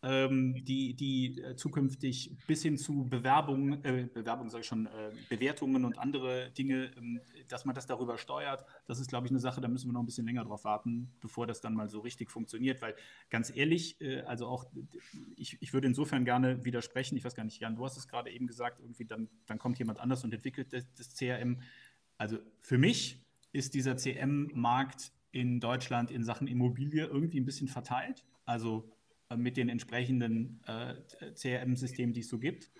[0.04, 5.84] die, die äh, zukünftig bis hin zu Bewerbungen, äh, Bewerbungen sage ich schon, äh, Bewertungen
[5.84, 9.60] und andere Dinge, ähm, dass man das darüber steuert, das ist, glaube ich, eine Sache,
[9.60, 12.30] da müssen wir noch ein bisschen länger drauf warten, bevor das dann mal so richtig
[12.30, 12.94] funktioniert, weil
[13.30, 14.66] ganz ehrlich, äh, also auch,
[15.36, 18.30] ich, ich würde insofern gerne widersprechen, ich weiß gar nicht, Jan, du hast es gerade
[18.30, 21.60] eben gesagt, irgendwie dann, dann kommt jemand anders und entwickelt das, das CRM.
[22.18, 28.24] Also für mich ist dieser CM-Markt in Deutschland in Sachen Immobilie irgendwie ein bisschen verteilt.
[28.44, 28.93] Also
[29.30, 30.94] äh, mit den entsprechenden äh,
[31.34, 32.70] CRM-Systemen, die es so gibt.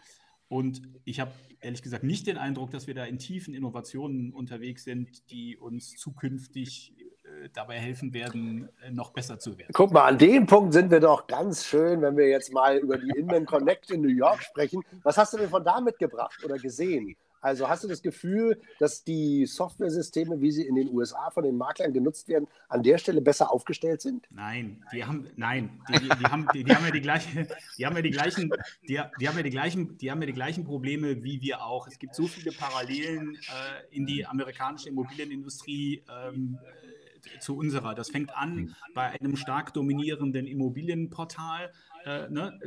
[0.49, 4.85] Und ich habe ehrlich gesagt nicht den Eindruck, dass wir da in tiefen Innovationen unterwegs
[4.85, 9.73] sind, die uns zukünftig äh, dabei helfen werden, noch besser zu werden.
[9.73, 12.99] Guck mal, an dem Punkt sind wir doch ganz schön, wenn wir jetzt mal über
[12.99, 14.83] die Inman Connect in New York sprechen.
[15.03, 17.17] Was hast du denn von da mitgebracht oder gesehen?
[17.45, 21.59] Also hast du das Gefühl, dass die Softwaresysteme, wie sie in den USA von den
[21.59, 24.27] Maklern genutzt werden, an der Stelle besser aufgestellt sind?
[24.31, 27.85] Nein, die haben, nein, die, die, die haben, die, die, haben ja die gleichen, die
[27.85, 28.51] haben ja die gleichen,
[28.89, 31.87] die, die, haben ja die gleichen, die haben ja die gleichen Probleme wie wir auch.
[31.87, 36.03] Es gibt so viele Parallelen äh, in die amerikanische Immobilienindustrie.
[36.09, 36.59] Ähm,
[37.41, 37.95] zu unserer.
[37.95, 41.73] Das fängt an bei einem stark dominierenden Immobilienportal,
[42.05, 42.59] äh, ne,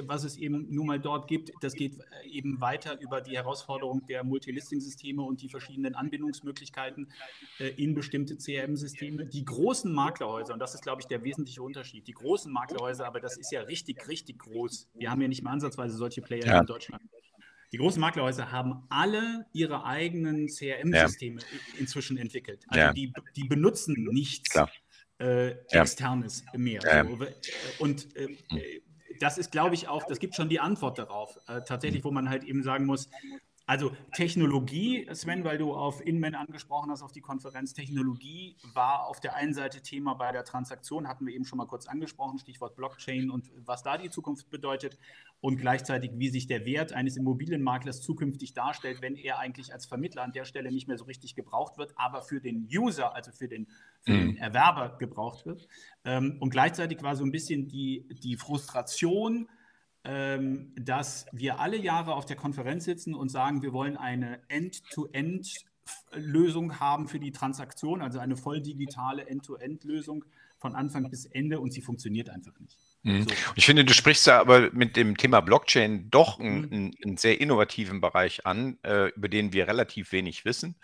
[0.00, 1.52] was es eben nun mal dort gibt.
[1.60, 7.12] Das geht äh, eben weiter über die Herausforderung der Multilisting-Systeme und die verschiedenen Anbindungsmöglichkeiten
[7.60, 9.26] äh, in bestimmte CRM-Systeme.
[9.26, 13.20] Die großen Maklerhäuser, und das ist, glaube ich, der wesentliche Unterschied, die großen Maklerhäuser, aber
[13.20, 14.88] das ist ja richtig, richtig groß.
[14.94, 16.60] Wir haben ja nicht mal ansatzweise solche Player ja.
[16.60, 17.02] in Deutschland.
[17.72, 21.46] Die großen Maklerhäuser haben alle ihre eigenen CRM-Systeme ja.
[21.78, 22.64] inzwischen entwickelt.
[22.68, 22.92] Also ja.
[22.92, 24.70] die, die benutzen nichts Klar
[25.18, 26.80] äh, Externes mehr.
[26.82, 27.26] So.
[27.78, 28.28] Und äh,
[29.20, 32.28] das ist, glaube ich, auch, das gibt schon die Antwort darauf, äh, tatsächlich, wo man
[32.28, 33.08] halt eben sagen muss,
[33.66, 39.20] also Technologie, Sven, weil du auf Inman angesprochen hast, auf die Konferenz, Technologie war auf
[39.20, 42.76] der einen Seite Thema bei der Transaktion, hatten wir eben schon mal kurz angesprochen, Stichwort
[42.76, 44.98] Blockchain und was da die Zukunft bedeutet
[45.40, 50.22] und gleichzeitig, wie sich der Wert eines Immobilienmaklers zukünftig darstellt, wenn er eigentlich als Vermittler
[50.22, 53.48] an der Stelle nicht mehr so richtig gebraucht wird, aber für den User, also für
[53.48, 53.66] den,
[54.02, 54.26] für mhm.
[54.26, 55.66] den Erwerber gebraucht wird.
[56.04, 59.48] Ähm, und gleichzeitig war so ein bisschen die, die Frustration,
[60.04, 66.78] ähm, dass wir alle Jahre auf der Konferenz sitzen und sagen, wir wollen eine End-to-End-Lösung
[66.78, 70.26] haben für die Transaktion, also eine voll digitale End-to-End-Lösung
[70.58, 72.78] von Anfang bis Ende und sie funktioniert einfach nicht.
[73.02, 73.24] Mhm.
[73.24, 73.30] So.
[73.54, 76.94] Ich finde, du sprichst da aber mit dem Thema Blockchain doch einen, mhm.
[77.04, 80.76] einen sehr innovativen Bereich an, äh, über den wir relativ wenig wissen.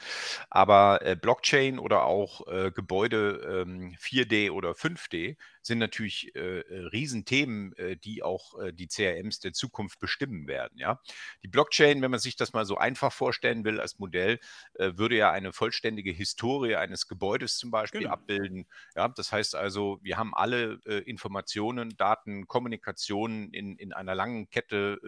[0.50, 3.64] Aber äh, Blockchain oder auch äh, Gebäude
[3.98, 9.40] 4D ähm, oder 5D sind natürlich äh, äh, Riesenthemen, äh, die auch äh, die CRMs
[9.40, 10.78] der Zukunft bestimmen werden.
[10.78, 11.00] Ja?
[11.42, 14.38] Die Blockchain, wenn man sich das mal so einfach vorstellen will als Modell,
[14.74, 18.14] äh, würde ja eine vollständige Historie eines Gebäudes zum Beispiel genau.
[18.14, 18.66] abbilden.
[18.96, 19.08] Ja?
[19.08, 24.98] Das heißt also, wir haben alle äh, Informationen, Daten, Kommunikationen in, in einer langen Kette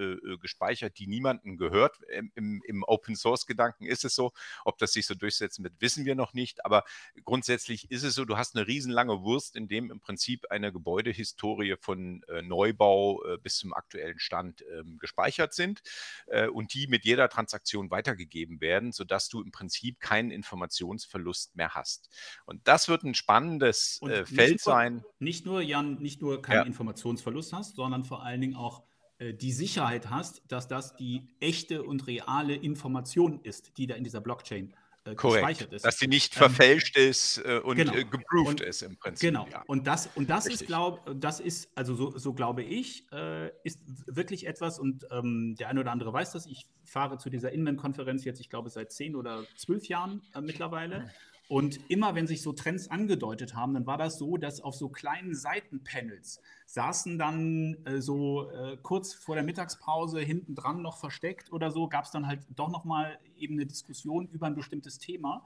[0.41, 1.99] gespeichert, die niemandem gehört.
[2.35, 4.33] Im, Im Open-Source-Gedanken ist es so.
[4.65, 6.65] Ob das sich so durchsetzen wird, wissen wir noch nicht.
[6.65, 6.85] Aber
[7.25, 11.77] grundsätzlich ist es so, du hast eine riesenlange Wurst, in dem im Prinzip eine Gebäudehistorie
[11.81, 15.83] von äh, Neubau äh, bis zum aktuellen Stand ähm, gespeichert sind
[16.27, 21.75] äh, und die mit jeder Transaktion weitergegeben werden, sodass du im Prinzip keinen Informationsverlust mehr
[21.75, 22.09] hast.
[22.47, 25.05] Und das wird ein spannendes äh, Feld nur, sein.
[25.19, 26.63] Nicht nur, Jan, nicht nur keinen ja.
[26.63, 28.85] Informationsverlust hast, sondern vor allen Dingen auch
[29.19, 34.05] äh, die Sicherheit hast, dass das die echte und reale Information ist, die da in
[34.05, 35.85] dieser Blockchain äh, gespeichert ist.
[35.85, 37.95] Dass sie nicht ähm, verfälscht ähm, ist äh, und genau.
[37.95, 39.31] äh, geproved und, ist im Prinzip.
[39.31, 39.47] Genau.
[39.51, 39.63] Ja.
[39.67, 43.81] Und das, und das ist, glaube das ist, also so, so glaube ich, äh, ist
[44.07, 48.25] wirklich etwas, und ähm, der eine oder andere weiß das, ich fahre zu dieser Inman-Konferenz
[48.25, 51.11] jetzt, ich glaube, seit zehn oder zwölf Jahren äh, mittlerweile.
[51.53, 51.57] Mhm.
[51.57, 54.89] Und immer wenn sich so Trends angedeutet haben, dann war das so, dass auf so
[54.89, 61.53] kleinen Seitenpanels saßen dann äh, so äh, kurz vor der Mittagspause hinten dran noch versteckt
[61.53, 65.45] oder so, gab es dann halt doch nochmal eben eine Diskussion über ein bestimmtes Thema.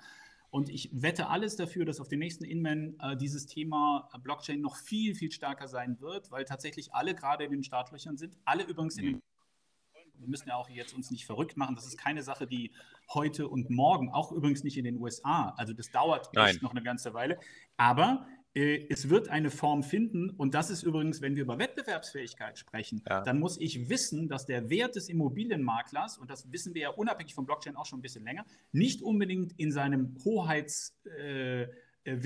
[0.50, 4.76] Und ich wette alles dafür, dass auf den nächsten Inman äh, dieses Thema Blockchain noch
[4.76, 8.96] viel, viel stärker sein wird, weil tatsächlich alle gerade in den Startlöchern sind, alle übrigens
[8.96, 9.22] in den
[10.18, 11.74] wir müssen ja auch jetzt uns nicht verrückt machen.
[11.74, 12.72] Das ist keine Sache, die
[13.12, 16.82] heute und morgen, auch übrigens nicht in den USA, also das dauert echt noch eine
[16.82, 17.38] ganze Weile.
[17.76, 22.58] Aber äh, es wird eine Form finden, und das ist übrigens, wenn wir über Wettbewerbsfähigkeit
[22.58, 23.22] sprechen, ja.
[23.22, 27.34] dann muss ich wissen, dass der Wert des Immobilienmaklers, und das wissen wir ja unabhängig
[27.34, 30.98] von Blockchain auch schon ein bisschen länger, nicht unbedingt in seinem Hoheits...
[31.18, 31.68] Äh,
[32.06, 32.18] äh,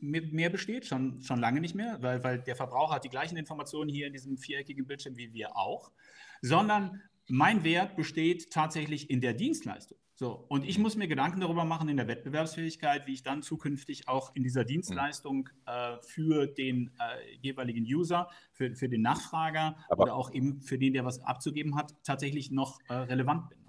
[0.00, 3.90] mehr besteht, schon, schon lange nicht mehr, weil, weil der Verbraucher hat die gleichen Informationen
[3.90, 5.92] hier in diesem viereckigen Bildschirm wie wir auch,
[6.42, 9.98] sondern mein Wert besteht tatsächlich in der Dienstleistung.
[10.14, 14.06] So, und ich muss mir Gedanken darüber machen in der Wettbewerbsfähigkeit, wie ich dann zukünftig
[14.08, 20.04] auch in dieser Dienstleistung äh, für den äh, jeweiligen User, für, für den Nachfrager Aber
[20.04, 23.61] oder auch eben für den, der was abzugeben hat, tatsächlich noch äh, relevant bin.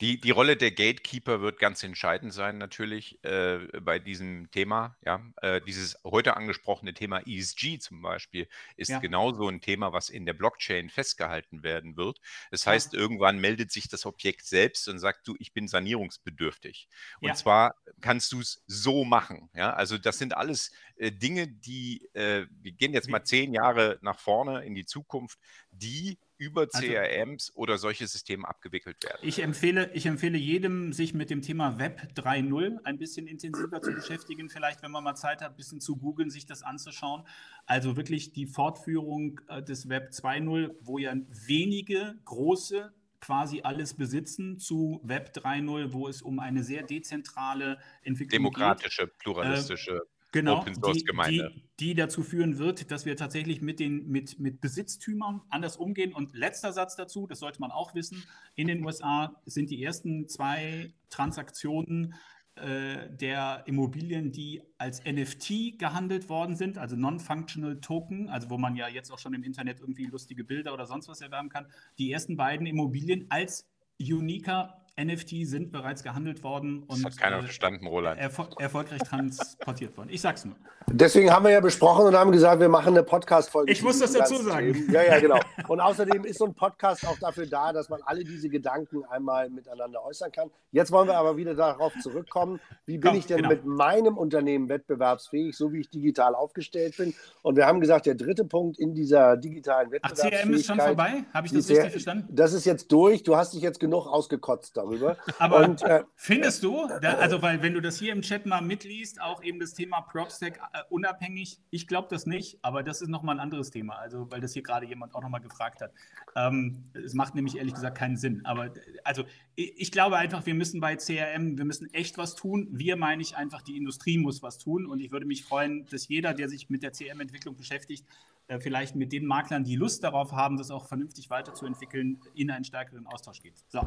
[0.00, 4.96] Die, die Rolle der Gatekeeper wird ganz entscheidend sein, natürlich, äh, bei diesem Thema.
[5.04, 8.98] Ja, äh, dieses heute angesprochene Thema ESG zum Beispiel ist ja.
[8.98, 12.20] genauso ein Thema, was in der Blockchain festgehalten werden wird.
[12.50, 12.98] Das heißt, ja.
[12.98, 16.88] irgendwann meldet sich das Objekt selbst und sagt, du, ich bin sanierungsbedürftig.
[17.20, 17.34] Und ja.
[17.34, 19.48] zwar kannst du es so machen.
[19.54, 23.98] Ja, also das sind alles äh, Dinge, die, äh, wir gehen jetzt mal zehn Jahre
[24.02, 25.38] nach vorne in die Zukunft,
[25.78, 29.18] die über CRMs also, oder solche Systeme abgewickelt werden.
[29.22, 33.92] Ich empfehle, ich empfehle jedem, sich mit dem Thema Web 3.0 ein bisschen intensiver zu
[33.92, 34.48] beschäftigen.
[34.48, 37.26] Vielleicht, wenn man mal Zeit hat, ein bisschen zu googeln, sich das anzuschauen.
[37.64, 44.58] Also wirklich die Fortführung äh, des Web 2.0, wo ja wenige große quasi alles besitzen
[44.58, 49.18] zu Web 3.0, wo es um eine sehr dezentrale Entwicklung Demokratische, geht.
[49.18, 49.96] pluralistische.
[49.96, 51.52] Äh, genau, Open Source Gemeinde.
[51.78, 56.12] Die, die, dazu führen wird, dass wir tatsächlich mit, den, mit, mit Besitztümern anders umgehen.
[56.12, 60.28] Und letzter Satz dazu, das sollte man auch wissen, in den USA sind die ersten
[60.28, 62.14] zwei Transaktionen
[62.56, 68.76] äh, der Immobilien, die als NFT gehandelt worden sind, also Non-Functional Token, also wo man
[68.76, 71.66] ja jetzt auch schon im Internet irgendwie lustige Bilder oder sonst was erwerben kann,
[71.98, 73.68] die ersten beiden Immobilien als
[74.00, 78.18] uniker NFT sind bereits gehandelt worden und das hat keiner äh, verstanden, Roland.
[78.18, 80.08] Erfol erfolgreich transportiert worden.
[80.10, 80.56] Ich sag's nur.
[80.88, 83.70] Deswegen haben wir ja besprochen und haben gesagt, wir machen eine Podcast-Folge.
[83.70, 84.72] Ich muss das dazu sagen.
[84.72, 84.90] Themen.
[84.90, 85.38] Ja, ja, genau.
[85.68, 89.50] Und außerdem ist so ein Podcast auch dafür da, dass man alle diese Gedanken einmal
[89.50, 90.50] miteinander äußern kann.
[90.72, 93.50] Jetzt wollen wir aber wieder darauf zurückkommen, wie bin Komm, ich denn genau.
[93.50, 97.12] mit meinem Unternehmen wettbewerbsfähig, so wie ich digital aufgestellt bin.
[97.42, 100.40] Und wir haben gesagt, der dritte Punkt in dieser digitalen Wettbewerbsfähigkeit.
[100.40, 101.24] Ach, CRM ist schon vorbei?
[101.34, 102.28] Habe ich das richtig verstanden?
[102.34, 103.24] Das ist jetzt durch.
[103.24, 104.85] Du hast dich jetzt genug ausgekotzt darüber.
[105.38, 108.60] Aber und, äh, findest du, da, also weil wenn du das hier im Chat mal
[108.60, 113.08] mitliest, auch eben das Thema PropStack äh, unabhängig, ich glaube das nicht, aber das ist
[113.08, 115.92] nochmal ein anderes Thema, also weil das hier gerade jemand auch nochmal gefragt hat.
[116.34, 118.72] Ähm, es macht nämlich ehrlich gesagt keinen Sinn, aber
[119.04, 122.68] also ich, ich glaube einfach, wir müssen bei CRM, wir müssen echt was tun.
[122.70, 126.08] Wir meine ich einfach, die Industrie muss was tun und ich würde mich freuen, dass
[126.08, 128.06] jeder, der sich mit der CRM-Entwicklung beschäftigt,
[128.48, 132.64] äh, vielleicht mit den Maklern, die Lust darauf haben, das auch vernünftig weiterzuentwickeln, in einen
[132.64, 133.54] stärkeren Austausch geht.
[133.68, 133.80] So.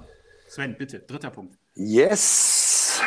[0.50, 1.60] Sven, bitte, dritter Punkt.
[1.76, 3.04] Yes!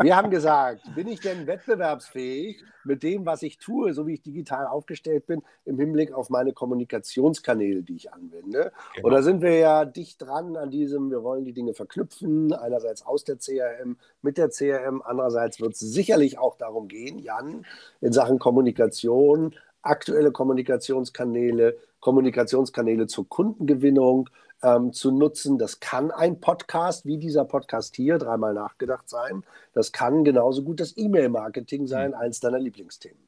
[0.00, 4.22] Wir haben gesagt, bin ich denn wettbewerbsfähig mit dem, was ich tue, so wie ich
[4.22, 8.72] digital aufgestellt bin, im Hinblick auf meine Kommunikationskanäle, die ich anwende?
[8.94, 9.08] Genau.
[9.08, 13.24] Oder sind wir ja dicht dran an diesem, wir wollen die Dinge verknüpfen, einerseits aus
[13.24, 17.66] der CRM, mit der CRM, andererseits wird es sicherlich auch darum gehen, Jan,
[18.00, 24.28] in Sachen Kommunikation aktuelle Kommunikationskanäle, Kommunikationskanäle zur Kundengewinnung
[24.66, 25.58] ähm, zu nutzen.
[25.58, 29.44] Das kann ein Podcast wie dieser Podcast hier, dreimal nachgedacht sein.
[29.72, 32.18] Das kann genauso gut das E-Mail-Marketing sein, hm.
[32.18, 33.26] eins deiner Lieblingsthemen.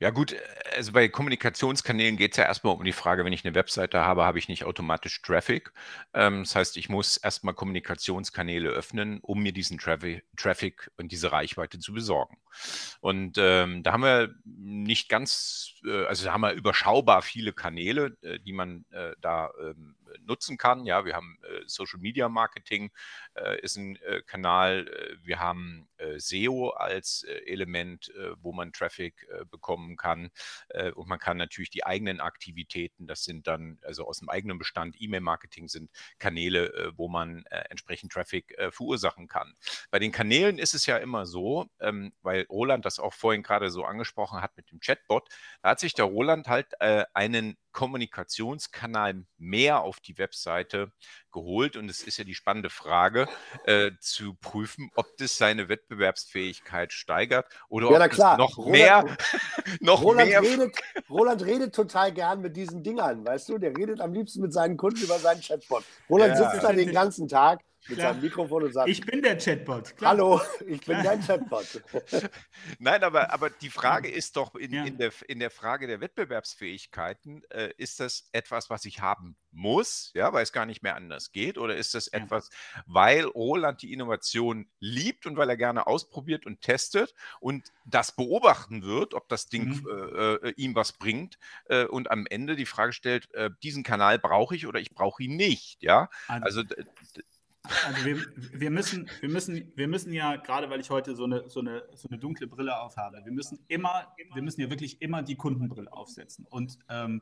[0.00, 0.34] Ja gut,
[0.76, 4.24] also bei Kommunikationskanälen geht es ja erstmal um die Frage, wenn ich eine Webseite habe,
[4.24, 5.72] habe ich nicht automatisch Traffic.
[6.14, 11.30] Ähm, das heißt, ich muss erstmal Kommunikationskanäle öffnen, um mir diesen Traffic, Traffic und diese
[11.30, 12.38] Reichweite zu besorgen.
[13.00, 18.38] Und ähm, da haben wir nicht ganz, also da haben wir überschaubar viele Kanäle, äh,
[18.38, 20.84] die man äh, da ähm, nutzen kann.
[20.84, 22.90] Ja, wir haben äh, Social Media Marketing
[23.34, 24.88] äh, ist ein äh, Kanal.
[24.88, 30.30] Äh, wir haben äh, SEO als äh, Element, wo man Traffic bekommen kann.
[30.94, 34.96] und man kann natürlich die eigenen Aktivitäten, das sind dann also aus dem eigenen Bestand,
[34.98, 39.54] E-Mail-Marketing sind Kanäle, wo man entsprechend Traffic verursachen kann.
[39.90, 43.70] Bei den Kanälen ist es ja immer so, ähm, weil Roland das auch vorhin gerade
[43.70, 45.28] so angesprochen hat mit dem Chatbot,
[45.62, 46.80] da hat sich der Roland halt
[47.14, 50.92] einen Kommunikationskanal mehr auf die Webseite
[51.32, 51.76] geholt.
[51.76, 53.26] Und es ist ja die spannende Frage,
[53.64, 59.16] äh, zu prüfen, ob das seine Wettbewerbsfähigkeit steigert oder ja, ob es noch Roland, mehr.
[59.80, 60.76] noch Roland, mehr redet,
[61.08, 63.58] Roland redet total gern mit diesen Dingern, weißt du?
[63.58, 65.84] Der redet am liebsten mit seinen Kunden über seinen Chatbot.
[66.08, 66.50] Roland ja.
[66.50, 68.12] sitzt da den ganzen Tag mit Klar.
[68.12, 69.96] seinem Mikrofon und sagt: Ich bin der Chatbot.
[69.96, 70.10] Klar.
[70.12, 71.82] Hallo, ich bin dein Chatbot.
[72.78, 74.84] Nein, aber, aber die Frage ist doch in, ja.
[74.84, 80.12] in, der, in der Frage der Wettbewerbsfähigkeiten: äh, ist das etwas, was ich haben muss,
[80.14, 81.58] ja, weil es gar nicht mehr anders geht?
[81.58, 82.20] Oder ist das ja.
[82.20, 82.50] etwas,
[82.86, 88.82] weil Roland die Innovation liebt und weil er gerne ausprobiert und testet und das beobachten
[88.82, 89.88] wird, ob das Ding mhm.
[89.88, 94.18] äh, äh, ihm was bringt äh, und am Ende die Frage stellt, äh, diesen Kanal
[94.18, 96.08] brauche ich oder ich brauche ihn nicht, ja?
[96.28, 96.84] Also, also
[97.62, 98.16] also wir,
[98.52, 101.84] wir, müssen, wir, müssen, wir müssen ja, gerade weil ich heute so eine, so, eine,
[101.94, 105.92] so eine dunkle Brille aufhabe, wir müssen immer, wir müssen ja wirklich immer die Kundenbrille
[105.92, 106.46] aufsetzen.
[106.50, 107.20] Und ähm,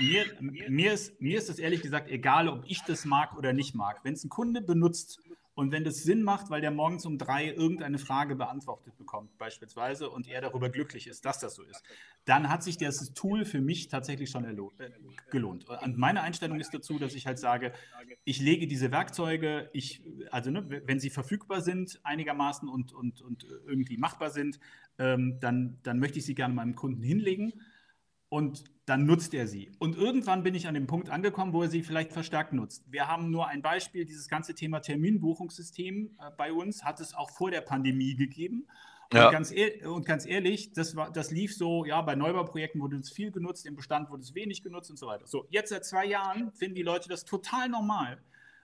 [0.00, 0.24] mir,
[0.68, 4.00] mir, ist, mir ist es ehrlich gesagt egal, ob ich das mag oder nicht mag.
[4.02, 5.20] Wenn es ein Kunde benutzt
[5.54, 10.08] und wenn das Sinn macht, weil der morgens um drei irgendeine Frage beantwortet bekommt, beispielsweise,
[10.08, 11.82] und er darüber glücklich ist, dass das so ist,
[12.24, 14.90] dann hat sich das Tool für mich tatsächlich schon äh,
[15.30, 15.68] gelohnt.
[15.68, 17.72] Und meine Einstellung ist dazu, dass ich halt sage,
[18.24, 23.46] ich lege diese Werkzeuge, ich, also ne, wenn sie verfügbar sind, einigermaßen und, und, und
[23.66, 24.60] irgendwie machbar sind,
[24.98, 27.60] ähm, dann, dann möchte ich sie gerne meinem Kunden hinlegen
[28.30, 29.70] und dann nutzt er sie.
[29.78, 32.90] Und irgendwann bin ich an dem Punkt angekommen, wo er sie vielleicht verstärkt nutzt.
[32.90, 37.30] Wir haben nur ein Beispiel, dieses ganze Thema Terminbuchungssystem äh, bei uns hat es auch
[37.30, 38.66] vor der Pandemie gegeben.
[39.12, 39.30] Und, ja.
[39.32, 39.52] ganz,
[39.84, 43.66] und ganz ehrlich, das, war, das lief so, ja, bei Neubauprojekten wurde es viel genutzt,
[43.66, 45.26] im Bestand wurde es wenig genutzt und so weiter.
[45.26, 48.22] So, jetzt seit zwei Jahren finden die Leute das total normal.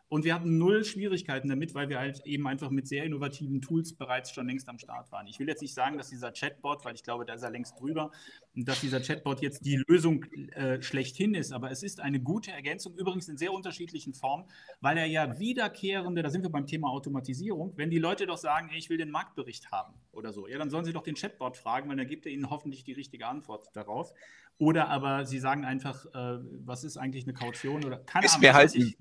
[0.09, 3.93] Und wir hatten null Schwierigkeiten damit, weil wir halt eben einfach mit sehr innovativen Tools
[3.93, 5.27] bereits schon längst am Start waren.
[5.27, 7.81] Ich will jetzt nicht sagen, dass dieser Chatbot, weil ich glaube, da ist er längst
[7.81, 8.13] drüber,
[8.55, 12.95] dass dieser Chatbot jetzt die Lösung äh, schlechthin ist, aber es ist eine gute Ergänzung,
[12.97, 14.45] übrigens in sehr unterschiedlichen Formen,
[14.81, 18.69] weil er ja wiederkehrende, da sind wir beim Thema Automatisierung, wenn die Leute doch sagen,
[18.71, 21.57] ey, ich will den Marktbericht haben oder so, ja, dann sollen sie doch den Chatbot
[21.57, 24.15] fragen, weil dann gibt er ihnen hoffentlich die richtige Antwort darauf.
[24.59, 28.41] Oder aber sie sagen einfach, äh, was ist eigentlich eine Kaution oder keine ist Ahnung.
[28.43, 28.97] Mir halt, ich,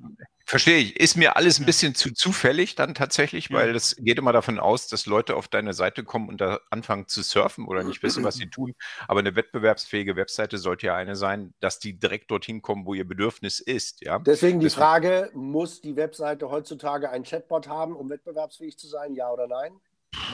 [0.46, 1.00] verstehe ich.
[1.00, 1.68] Ist mir alles ein ja.
[1.68, 3.56] bisschen zu zufällig dann tatsächlich, ja.
[3.56, 7.08] weil es geht immer davon aus, dass Leute auf deine Seite kommen und da anfangen
[7.08, 8.76] zu surfen oder nicht wissen, was sie tun.
[9.08, 13.08] Aber eine wettbewerbsfähige Webseite sollte ja eine sein, dass die direkt dorthin kommen, wo ihr
[13.08, 14.02] Bedürfnis ist.
[14.02, 14.20] Ja?
[14.20, 19.32] Deswegen die Frage, muss die Webseite heutzutage einen Chatbot haben, um wettbewerbsfähig zu sein, ja
[19.32, 19.72] oder nein?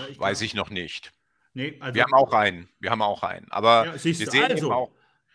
[0.10, 1.12] Ich Weiß ich noch nicht.
[1.54, 2.70] Nee, also wir haben auch einen.
[2.80, 3.52] Wir haben auch einen.
[3.52, 4.66] Aber ja, wir sehen also.
[4.66, 4.90] eben auch,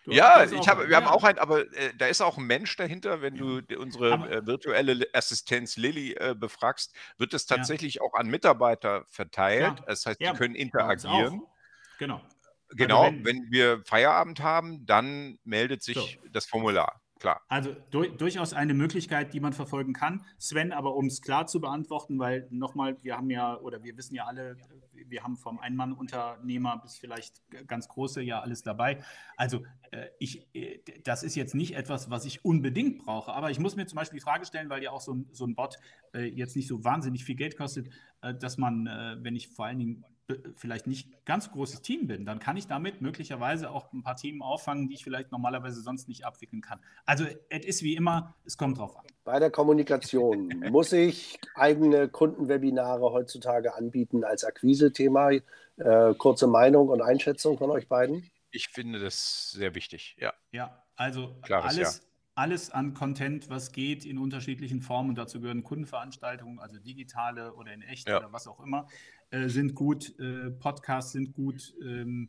[0.06, 0.96] Du ja, ich hab, wir ja.
[0.96, 3.22] haben auch einen, aber äh, da ist auch ein Mensch dahinter.
[3.22, 8.02] Wenn du unsere äh, virtuelle Assistenz Lilly äh, befragst, wird es tatsächlich ja.
[8.02, 9.82] auch an Mitarbeiter verteilt.
[9.86, 11.42] Das heißt, die können interagieren.
[11.98, 12.20] Genau.
[12.70, 16.28] Genau, also wenn, wenn, wir Feierabend haben, dann meldet sich so.
[16.30, 17.42] das Formular klar.
[17.48, 20.24] Also du, durchaus eine Möglichkeit, die man verfolgen kann.
[20.38, 24.14] Sven, aber um es klar zu beantworten, weil nochmal, wir haben ja, oder wir wissen
[24.14, 24.56] ja alle,
[24.92, 29.02] wir haben vom Ein-Mann-Unternehmer bis vielleicht ganz große ja alles dabei.
[29.36, 33.58] Also äh, ich, äh, das ist jetzt nicht etwas, was ich unbedingt brauche, aber ich
[33.58, 35.78] muss mir zum Beispiel die Frage stellen, weil ja auch so, so ein Bot
[36.14, 37.88] äh, jetzt nicht so wahnsinnig viel Geld kostet,
[38.22, 40.04] äh, dass man, äh, wenn ich vor allen Dingen
[40.56, 44.42] vielleicht nicht ganz großes Team bin, dann kann ich damit möglicherweise auch ein paar Themen
[44.42, 46.80] auffangen, die ich vielleicht normalerweise sonst nicht abwickeln kann.
[47.04, 49.04] Also es ist wie immer, es kommt drauf an.
[49.24, 55.32] Bei der Kommunikation muss ich eigene Kundenwebinare heutzutage anbieten als Akquise-Thema.
[55.76, 58.30] Äh, kurze Meinung und Einschätzung von euch beiden?
[58.50, 60.32] Ich finde das sehr wichtig, ja.
[60.50, 62.05] Ja, also Klares alles, ja
[62.37, 65.11] alles an Content, was geht in unterschiedlichen Formen.
[65.11, 68.18] Und dazu gehören Kundenveranstaltungen, also digitale oder in echt ja.
[68.18, 68.87] oder was auch immer,
[69.31, 70.16] äh, sind gut.
[70.20, 71.75] Äh, Podcasts sind gut.
[71.83, 72.29] Ähm,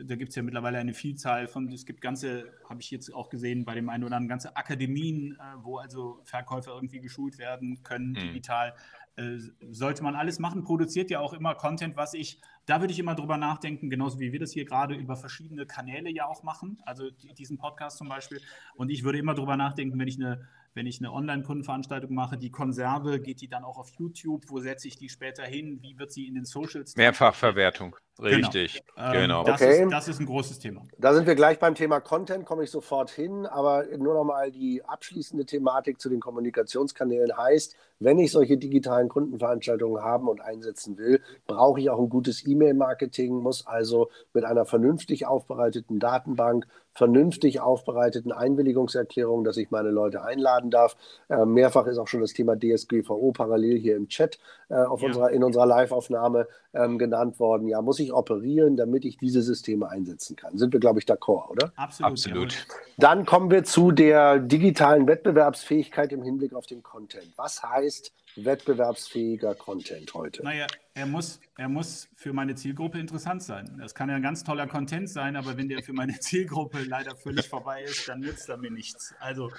[0.00, 3.30] da gibt es ja mittlerweile eine Vielzahl von, es gibt ganze, habe ich jetzt auch
[3.30, 7.82] gesehen bei dem einen oder anderen, ganze Akademien, äh, wo also Verkäufer irgendwie geschult werden
[7.82, 8.14] können, mhm.
[8.14, 8.74] digital.
[9.16, 9.38] Äh,
[9.70, 13.14] sollte man alles machen, produziert ja auch immer Content, was ich, da würde ich immer
[13.14, 17.10] drüber nachdenken, genauso wie wir das hier gerade über verschiedene Kanäle ja auch machen, also
[17.10, 18.42] diesen Podcast zum Beispiel.
[18.74, 22.50] Und ich würde immer drüber nachdenken, wenn ich eine wenn ich eine Online-Kundenveranstaltung mache, die
[22.50, 24.44] Konserve, geht die dann auch auf YouTube?
[24.48, 25.78] Wo setze ich die später hin?
[25.82, 26.96] Wie wird sie in den Socials?
[26.96, 27.96] Mehrfachverwertung.
[28.20, 28.30] Genau.
[28.30, 29.12] Richtig, genau.
[29.12, 29.44] genau.
[29.44, 29.84] Das, okay.
[29.84, 30.82] ist, das, ist, ein großes Thema.
[30.98, 33.46] Da sind wir gleich beim Thema Content, komme ich sofort hin.
[33.46, 39.08] Aber nur noch mal die abschließende Thematik zu den Kommunikationskanälen heißt, wenn ich solche digitalen
[39.08, 44.64] Kundenveranstaltungen haben und einsetzen will, brauche ich auch ein gutes E-Mail-Marketing, muss also mit einer
[44.66, 50.96] vernünftig aufbereiteten Datenbank vernünftig aufbereiteten Einwilligungserklärungen, dass ich meine Leute einladen darf.
[51.28, 55.08] Äh, mehrfach ist auch schon das Thema DSGVO parallel hier im Chat äh, auf ja.
[55.08, 57.68] unserer, in unserer Live-Aufnahme ähm, genannt worden.
[57.68, 60.58] Ja, muss ich operieren, damit ich diese Systeme einsetzen kann.
[60.58, 61.72] Sind wir, glaube ich, d'accord, oder?
[61.76, 62.12] Absolut.
[62.12, 62.66] Absolut.
[62.96, 67.32] Dann kommen wir zu der digitalen Wettbewerbsfähigkeit im Hinblick auf den Content.
[67.36, 68.12] Was heißt
[68.44, 70.42] wettbewerbsfähiger Content heute?
[70.42, 73.76] Naja, er muss, er muss für meine Zielgruppe interessant sein.
[73.78, 77.16] Das kann ja ein ganz toller Content sein, aber wenn der für meine Zielgruppe leider
[77.16, 79.14] völlig vorbei ist, dann nützt er mir nichts.
[79.20, 79.50] Also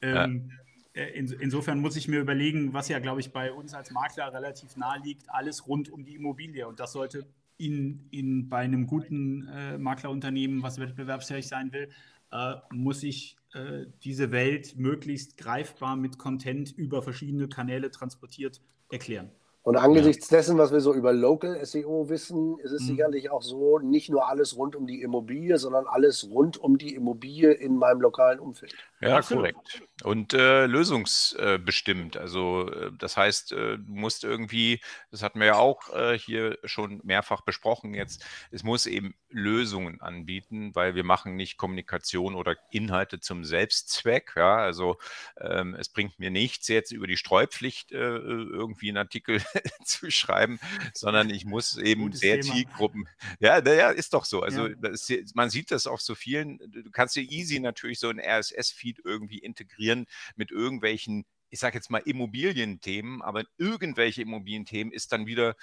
[0.00, 0.50] ähm.
[0.96, 4.32] Äh, in, insofern muss ich mir überlegen, was ja, glaube ich, bei uns als Makler
[4.32, 6.66] relativ nahe liegt, alles rund um die Immobilie.
[6.66, 7.26] Und das sollte
[7.58, 11.90] in, in, bei einem guten äh, Maklerunternehmen, was wettbewerbsfähig sein will,
[12.36, 18.60] äh, muss ich äh, diese Welt möglichst greifbar mit Content über verschiedene Kanäle transportiert
[18.90, 19.30] erklären.
[19.66, 20.36] Und angesichts ja.
[20.36, 22.86] dessen, was wir so über Local SEO wissen, ist es mhm.
[22.86, 26.94] sicherlich auch so, nicht nur alles rund um die Immobilie, sondern alles rund um die
[26.94, 28.76] Immobilie in meinem lokalen Umfeld.
[29.00, 29.54] Ja, Absolut.
[29.54, 29.82] korrekt.
[30.04, 32.16] Und äh, lösungsbestimmt.
[32.16, 36.58] also äh, das heißt, äh, du musst irgendwie, das hatten wir ja auch äh, hier
[36.62, 42.56] schon mehrfach besprochen jetzt, es muss eben Lösungen anbieten, weil wir machen nicht Kommunikation oder
[42.70, 44.32] Inhalte zum Selbstzweck.
[44.36, 44.96] Ja, also
[45.40, 49.42] ähm, es bringt mir nichts, jetzt über die Streupflicht äh, irgendwie einen Artikel
[49.84, 50.58] zu schreiben,
[50.94, 52.54] sondern ich muss eben Gutes sehr Thema.
[52.54, 53.08] Zielgruppen.
[53.40, 54.42] Ja, naja, ist doch so.
[54.42, 54.88] Also ja.
[54.88, 59.00] ist, man sieht das auf so vielen, du kannst dir easy natürlich so ein RSS-Feed
[59.04, 65.54] irgendwie integrieren mit irgendwelchen ich sage jetzt mal Immobilienthemen, aber irgendwelche Immobilienthemen ist dann wieder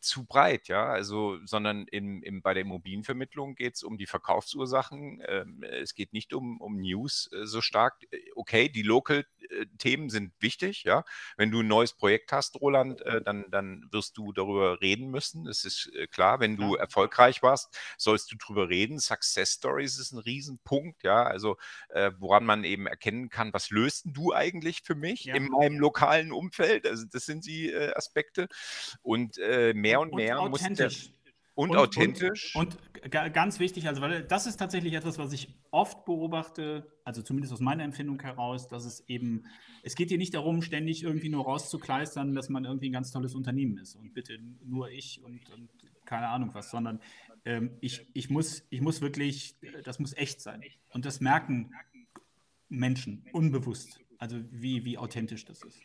[0.00, 0.86] zu breit, ja.
[0.86, 5.22] Also, sondern in, in, bei der Immobilienvermittlung geht es um die Verkaufsursachen.
[5.26, 7.94] Ähm, es geht nicht um, um News äh, so stark.
[8.10, 11.04] Äh, okay, die Local-Themen sind wichtig, ja.
[11.36, 15.44] Wenn du ein neues Projekt hast, Roland, äh, dann, dann wirst du darüber reden müssen.
[15.44, 16.40] Das ist äh, klar.
[16.40, 18.98] Wenn du erfolgreich warst, sollst du darüber reden.
[18.98, 21.24] Success Stories ist ein Riesenpunkt, ja.
[21.24, 21.56] Also,
[21.88, 25.34] äh, woran man eben erkennen kann, was löst du eigentlich für mich ja.
[25.34, 26.86] in meinem lokalen Umfeld?
[26.86, 28.48] Also, das sind die äh, Aspekte.
[29.02, 29.38] Und
[29.86, 31.12] mehr und, und mehr und authentisch.
[31.54, 32.54] Und, und, authentisch.
[32.54, 37.22] Und, und, ganz wichtig, also weil das ist tatsächlich etwas, was ich oft beobachte, also
[37.22, 39.46] zumindest aus meiner Empfindung heraus, dass es eben,
[39.82, 43.34] es geht hier nicht darum, ständig irgendwie nur rauszukleistern, dass man irgendwie ein ganz tolles
[43.34, 45.70] Unternehmen ist und bitte nur ich und, und
[46.04, 47.00] keine Ahnung was, sondern
[47.46, 50.62] ähm, ich, ich, muss, ich muss wirklich, das muss echt sein.
[50.90, 51.72] Und das merken
[52.68, 55.80] Menschen unbewusst, also wie, wie authentisch das ist.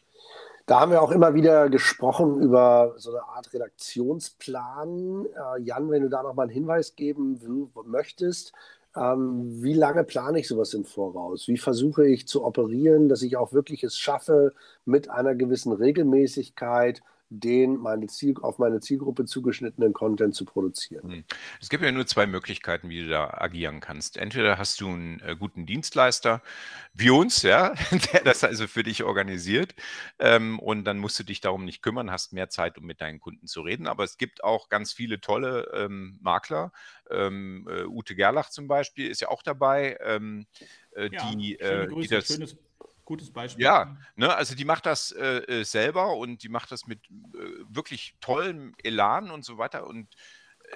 [0.65, 5.25] Da haben wir auch immer wieder gesprochen über so eine Art Redaktionsplan.
[5.25, 7.39] Äh, Jan, wenn du da noch mal einen Hinweis geben
[7.85, 8.53] möchtest,
[8.95, 11.47] ähm, wie lange plane ich sowas im Voraus?
[11.47, 14.53] Wie versuche ich zu operieren, dass ich auch wirklich es schaffe,
[14.85, 17.01] mit einer gewissen Regelmäßigkeit
[17.31, 21.09] den meine Ziel, auf meine Zielgruppe zugeschnittenen Content zu produzieren.
[21.09, 21.23] Hm.
[21.61, 24.17] Es gibt ja nur zwei Möglichkeiten, wie du da agieren kannst.
[24.17, 26.41] Entweder hast du einen äh, guten Dienstleister,
[26.93, 27.73] wie uns, ja,
[28.13, 29.73] der das also für dich organisiert,
[30.19, 33.21] ähm, und dann musst du dich darum nicht kümmern, hast mehr Zeit, um mit deinen
[33.21, 33.87] Kunden zu reden.
[33.87, 36.73] Aber es gibt auch ganz viele tolle ähm, Makler.
[37.09, 40.47] Ähm, äh, Ute Gerlach zum Beispiel ist ja auch dabei, ähm,
[40.95, 42.27] äh, ja, die, äh, die das.
[42.27, 42.57] Schönes
[43.11, 43.63] Gutes Beispiel.
[43.65, 47.65] Ja, ne, also die macht das äh, äh, selber und die macht das mit äh,
[47.67, 49.85] wirklich tollem Elan und so weiter.
[49.85, 50.15] Und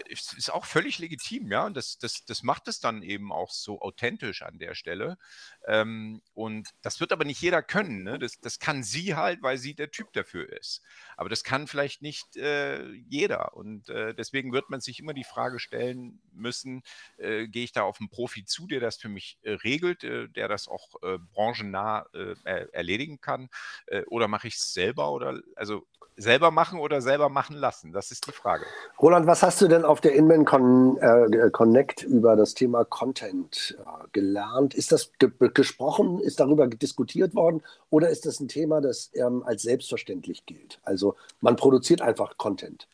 [0.08, 1.66] ist, ist auch völlig legitim, ja.
[1.66, 5.18] Und das, das, das macht es dann eben auch so authentisch an der Stelle.
[5.68, 8.04] Ähm, und das wird aber nicht jeder können.
[8.04, 8.20] Ne?
[8.20, 10.82] Das, das kann sie halt, weil sie der Typ dafür ist.
[11.18, 13.56] Aber das kann vielleicht nicht äh, jeder.
[13.56, 16.84] Und äh, deswegen wird man sich immer die Frage stellen müssen,
[17.18, 20.28] äh, gehe ich da auf einen Profi zu, der das für mich äh, regelt, äh,
[20.30, 22.06] der das auch äh, branchennah
[22.72, 23.50] erledigen kann?
[24.08, 25.12] oder mache ich es selber?
[25.12, 25.86] Oder also
[26.18, 27.92] selber machen oder selber machen lassen?
[27.92, 28.66] Das ist die Frage.
[29.00, 31.00] Roland, was hast du denn auf der Inman Con,
[31.52, 33.78] Connect über das Thema Content
[34.12, 34.74] gelernt?
[34.74, 35.12] Ist das
[35.56, 36.20] gesprochen?
[36.20, 37.62] Ist darüber diskutiert worden?
[37.90, 40.80] Oder ist das ein Thema, das ähm, als selbstverständlich gilt?
[40.84, 42.88] Also man produziert einfach Content.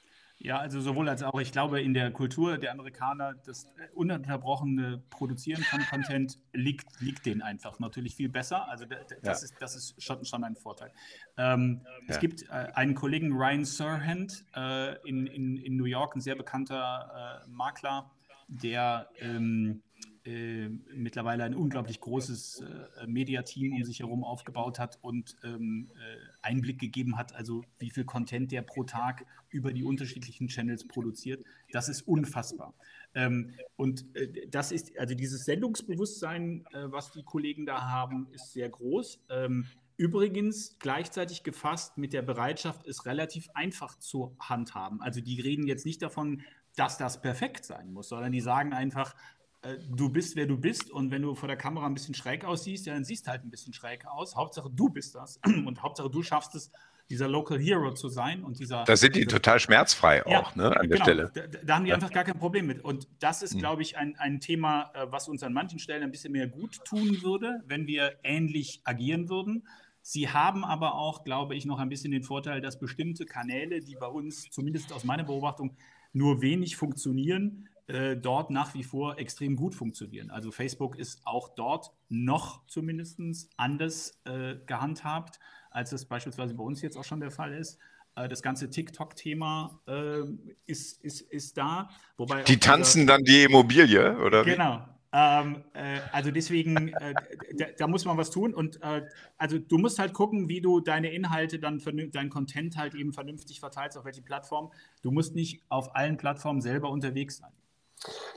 [0.43, 1.39] Ja, also sowohl als auch.
[1.39, 7.43] Ich glaube, in der Kultur der Amerikaner, das ununterbrochene Produzieren von Content liegt, liegt denen
[7.43, 8.67] einfach natürlich viel besser.
[8.67, 9.31] Also das, ja.
[9.31, 10.91] ist, das ist schon, schon ein Vorteil.
[11.37, 11.89] Ähm, ja.
[12.07, 16.35] Es gibt äh, einen Kollegen, Ryan Serhant, äh, in, in, in New York, ein sehr
[16.35, 18.09] bekannter äh, Makler,
[18.47, 19.83] der ähm,
[20.25, 26.17] äh, mittlerweile ein unglaublich großes äh, Mediateam um sich herum aufgebaut hat und ähm, äh,
[26.41, 31.43] Einblick gegeben hat, also wie viel Content der pro Tag über die unterschiedlichen Channels produziert.
[31.71, 32.73] Das ist unfassbar.
[33.15, 38.53] Ähm, und äh, das ist, also dieses Sendungsbewusstsein, äh, was die Kollegen da haben, ist
[38.53, 39.19] sehr groß.
[39.29, 39.65] Ähm,
[39.97, 44.99] Übrigens gleichzeitig gefasst mit der Bereitschaft, es relativ einfach zu handhaben.
[44.99, 46.41] Also die reden jetzt nicht davon,
[46.75, 49.13] dass das perfekt sein muss, sondern die sagen einfach,
[49.89, 52.85] du bist, wer du bist und wenn du vor der Kamera ein bisschen schräg aussiehst,
[52.87, 54.35] ja, dann siehst du halt ein bisschen schräg aus.
[54.35, 56.71] Hauptsache du bist das und Hauptsache du schaffst es,
[57.11, 58.85] dieser Local Hero zu sein und dieser.
[58.85, 61.31] Da sind die total schmerzfrei ja, auch, ne, an der genau, Stelle.
[61.33, 62.83] Da, da, haben die einfach gar kein Problem mit.
[62.83, 63.59] Und das ist, mhm.
[63.59, 66.83] glaube ich, ein, ein Thema, äh, was uns an manchen Stellen ein bisschen mehr gut
[66.85, 69.67] tun würde, wenn wir ähnlich agieren würden.
[70.01, 73.95] Sie haben aber auch, glaube ich, noch ein bisschen den Vorteil, dass bestimmte Kanäle, die
[73.95, 75.75] bei uns, zumindest aus meiner Beobachtung,
[76.13, 80.29] nur wenig funktionieren, äh, dort nach wie vor extrem gut funktionieren.
[80.29, 83.19] Also Facebook ist auch dort noch zumindest
[83.57, 85.39] anders äh, gehandhabt,
[85.69, 87.79] als es beispielsweise bei uns jetzt auch schon der Fall ist.
[88.15, 90.21] Äh, das ganze TikTok-Thema äh,
[90.65, 91.89] ist, ist, ist da.
[92.15, 94.45] Wobei die tanzen dann die Immobilie, oder?
[94.45, 94.85] Genau.
[95.13, 97.13] Ähm, äh, also deswegen, äh,
[97.57, 98.53] da, da, muss man was tun.
[98.53, 99.05] Und äh,
[99.37, 101.81] also du musst halt gucken, wie du deine Inhalte dann,
[102.13, 104.71] dein Content halt eben vernünftig verteilst, auf welche Plattform.
[105.01, 107.51] Du musst nicht auf allen Plattformen selber unterwegs sein.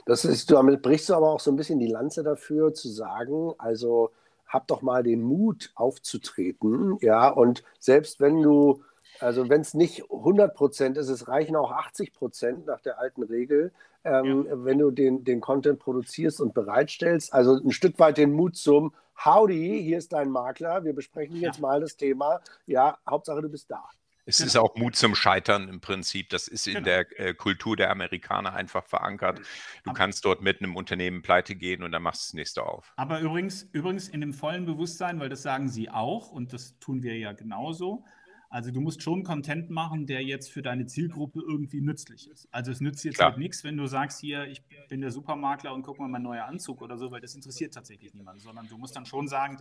[0.05, 3.53] Das ist, damit brichst du aber auch so ein bisschen die Lanze dafür, zu sagen,
[3.57, 4.11] also
[4.47, 8.83] hab doch mal den Mut aufzutreten, ja, und selbst wenn du,
[9.19, 13.23] also wenn es nicht 100 Prozent ist, es reichen auch 80 Prozent nach der alten
[13.23, 13.71] Regel,
[14.03, 14.63] ähm, ja.
[14.63, 18.93] wenn du den, den Content produzierst und bereitstellst, also ein Stück weit den Mut zum
[19.23, 21.61] Howdy, hier ist dein Makler, wir besprechen jetzt ja.
[21.61, 23.83] mal das Thema, ja, Hauptsache du bist da.
[24.25, 24.47] Es genau.
[24.47, 26.29] ist auch Mut zum Scheitern im Prinzip.
[26.29, 26.85] Das ist in genau.
[26.85, 29.39] der äh, Kultur der Amerikaner einfach verankert.
[29.39, 29.43] Du
[29.91, 32.93] Aber kannst dort mit einem Unternehmen pleite gehen und dann machst du das nächste auf.
[32.95, 37.03] Aber übrigens, übrigens in dem vollen Bewusstsein, weil das sagen sie auch und das tun
[37.03, 38.03] wir ja genauso.
[38.49, 42.47] Also du musst schon Content machen, der jetzt für deine Zielgruppe irgendwie nützlich ist.
[42.51, 43.31] Also es nützt jetzt Klar.
[43.31, 46.45] halt nichts, wenn du sagst, hier, ich bin der Supermakler und guck mal mein neuer
[46.45, 49.57] Anzug oder so, weil das interessiert tatsächlich niemanden, sondern du musst dann schon sagen,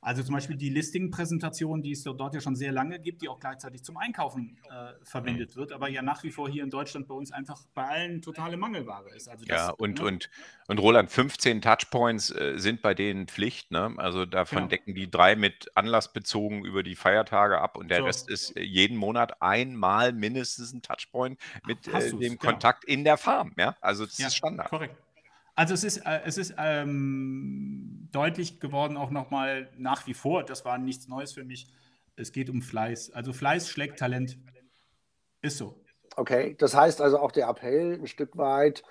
[0.00, 3.40] also zum Beispiel die Listing-Präsentation, die es dort ja schon sehr lange gibt, die auch
[3.40, 7.14] gleichzeitig zum Einkaufen äh, verwendet wird, aber ja nach wie vor hier in Deutschland bei
[7.14, 9.28] uns einfach bei allen totale Mangelware ist.
[9.28, 10.06] Also das, ja, und, ne?
[10.06, 10.30] und,
[10.68, 13.70] und Roland, 15 Touchpoints äh, sind bei denen Pflicht.
[13.70, 13.94] Ne?
[13.96, 14.68] Also davon genau.
[14.68, 18.04] decken die drei mit anlassbezogen über die Feiertage ab und der so.
[18.04, 22.36] Rest ist äh, jeden Monat einmal mindestens ein Touchpoint mit äh, dem genau.
[22.36, 23.52] Kontakt in der Farm.
[23.56, 23.76] Ja?
[23.80, 24.68] Also das ja, ist Standard.
[24.68, 24.96] Korrekt.
[25.58, 30.64] Also es ist, äh, es ist ähm, deutlich geworden, auch nochmal nach wie vor, das
[30.64, 31.66] war nichts Neues für mich,
[32.14, 33.10] es geht um Fleiß.
[33.10, 34.38] Also Fleiß schlägt Talent.
[35.42, 35.84] Ist so.
[36.14, 38.84] Okay, das heißt also auch der Appell ein Stück weit,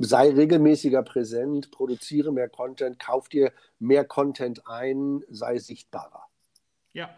[0.00, 6.26] sei regelmäßiger präsent, produziere mehr Content, kauf dir mehr Content ein, sei sichtbarer.
[6.92, 7.08] Ja.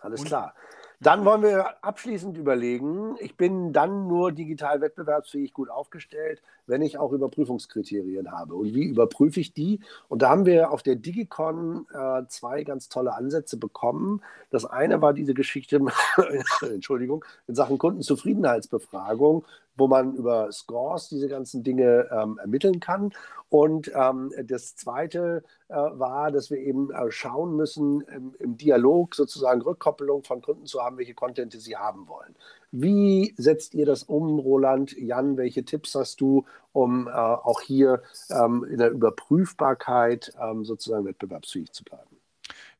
[0.00, 0.54] Alles Und, klar.
[1.00, 6.98] Dann wollen wir abschließend überlegen, ich bin dann nur digital wettbewerbsfähig gut aufgestellt, wenn ich
[6.98, 8.54] auch Überprüfungskriterien habe.
[8.54, 9.80] Und wie überprüfe ich die?
[10.08, 14.22] Und da haben wir auf der Digicon äh, zwei ganz tolle Ansätze bekommen.
[14.50, 15.80] Das eine war diese Geschichte,
[16.62, 19.44] Entschuldigung, in Sachen Kundenzufriedenheitsbefragung,
[19.76, 23.12] wo man über Scores diese ganzen Dinge ähm, ermitteln kann.
[23.50, 29.14] Und ähm, das Zweite äh, war, dass wir eben äh, schauen müssen, im, im, Dialog
[29.14, 32.34] sozusagen Rückkoppelung von Kunden zu haben, welche Content sie haben wollen.
[32.70, 34.92] Wie setzt ihr das um, Roland?
[34.98, 41.06] Jan, welche Tipps hast du, um äh, auch hier ähm, in der Überprüfbarkeit ähm, sozusagen
[41.06, 42.17] wettbewerbsfähig zu bleiben?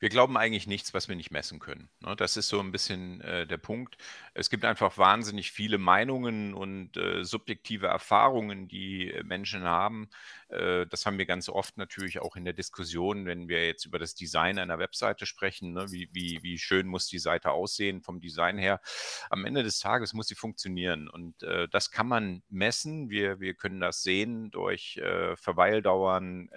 [0.01, 1.89] Wir glauben eigentlich nichts, was wir nicht messen können.
[2.01, 2.15] Ne?
[2.15, 3.97] Das ist so ein bisschen äh, der Punkt.
[4.33, 10.09] Es gibt einfach wahnsinnig viele Meinungen und äh, subjektive Erfahrungen, die äh, Menschen haben.
[10.51, 14.15] Das haben wir ganz oft natürlich auch in der Diskussion, wenn wir jetzt über das
[14.15, 15.75] Design einer Webseite sprechen.
[15.75, 15.93] Ne?
[15.93, 18.81] Wie, wie, wie schön muss die Seite aussehen vom Design her?
[19.29, 21.35] Am Ende des Tages muss sie funktionieren und
[21.71, 23.11] das kann man messen.
[23.11, 24.99] Wir, wir können das sehen durch
[25.35, 26.49] Verweildauern,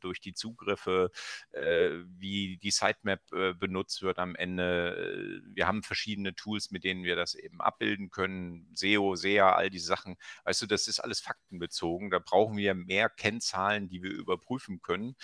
[0.00, 1.12] durch die Zugriffe,
[1.52, 5.42] wie die Seite Sitemap äh, benutzt wird am Ende.
[5.42, 8.68] Äh, wir haben verschiedene Tools, mit denen wir das eben abbilden können.
[8.74, 10.16] SEO, SEA, all diese Sachen.
[10.44, 12.10] Weißt du, das ist alles faktenbezogen.
[12.10, 15.16] Da brauchen wir mehr Kennzahlen, die wir überprüfen können.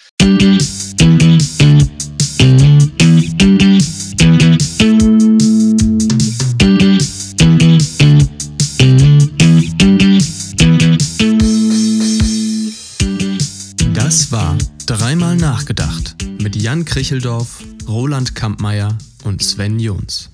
[13.95, 20.32] Das war dreimal nachgedacht mit Jan Kricheldorf, Roland Kampmeier und Sven Jons.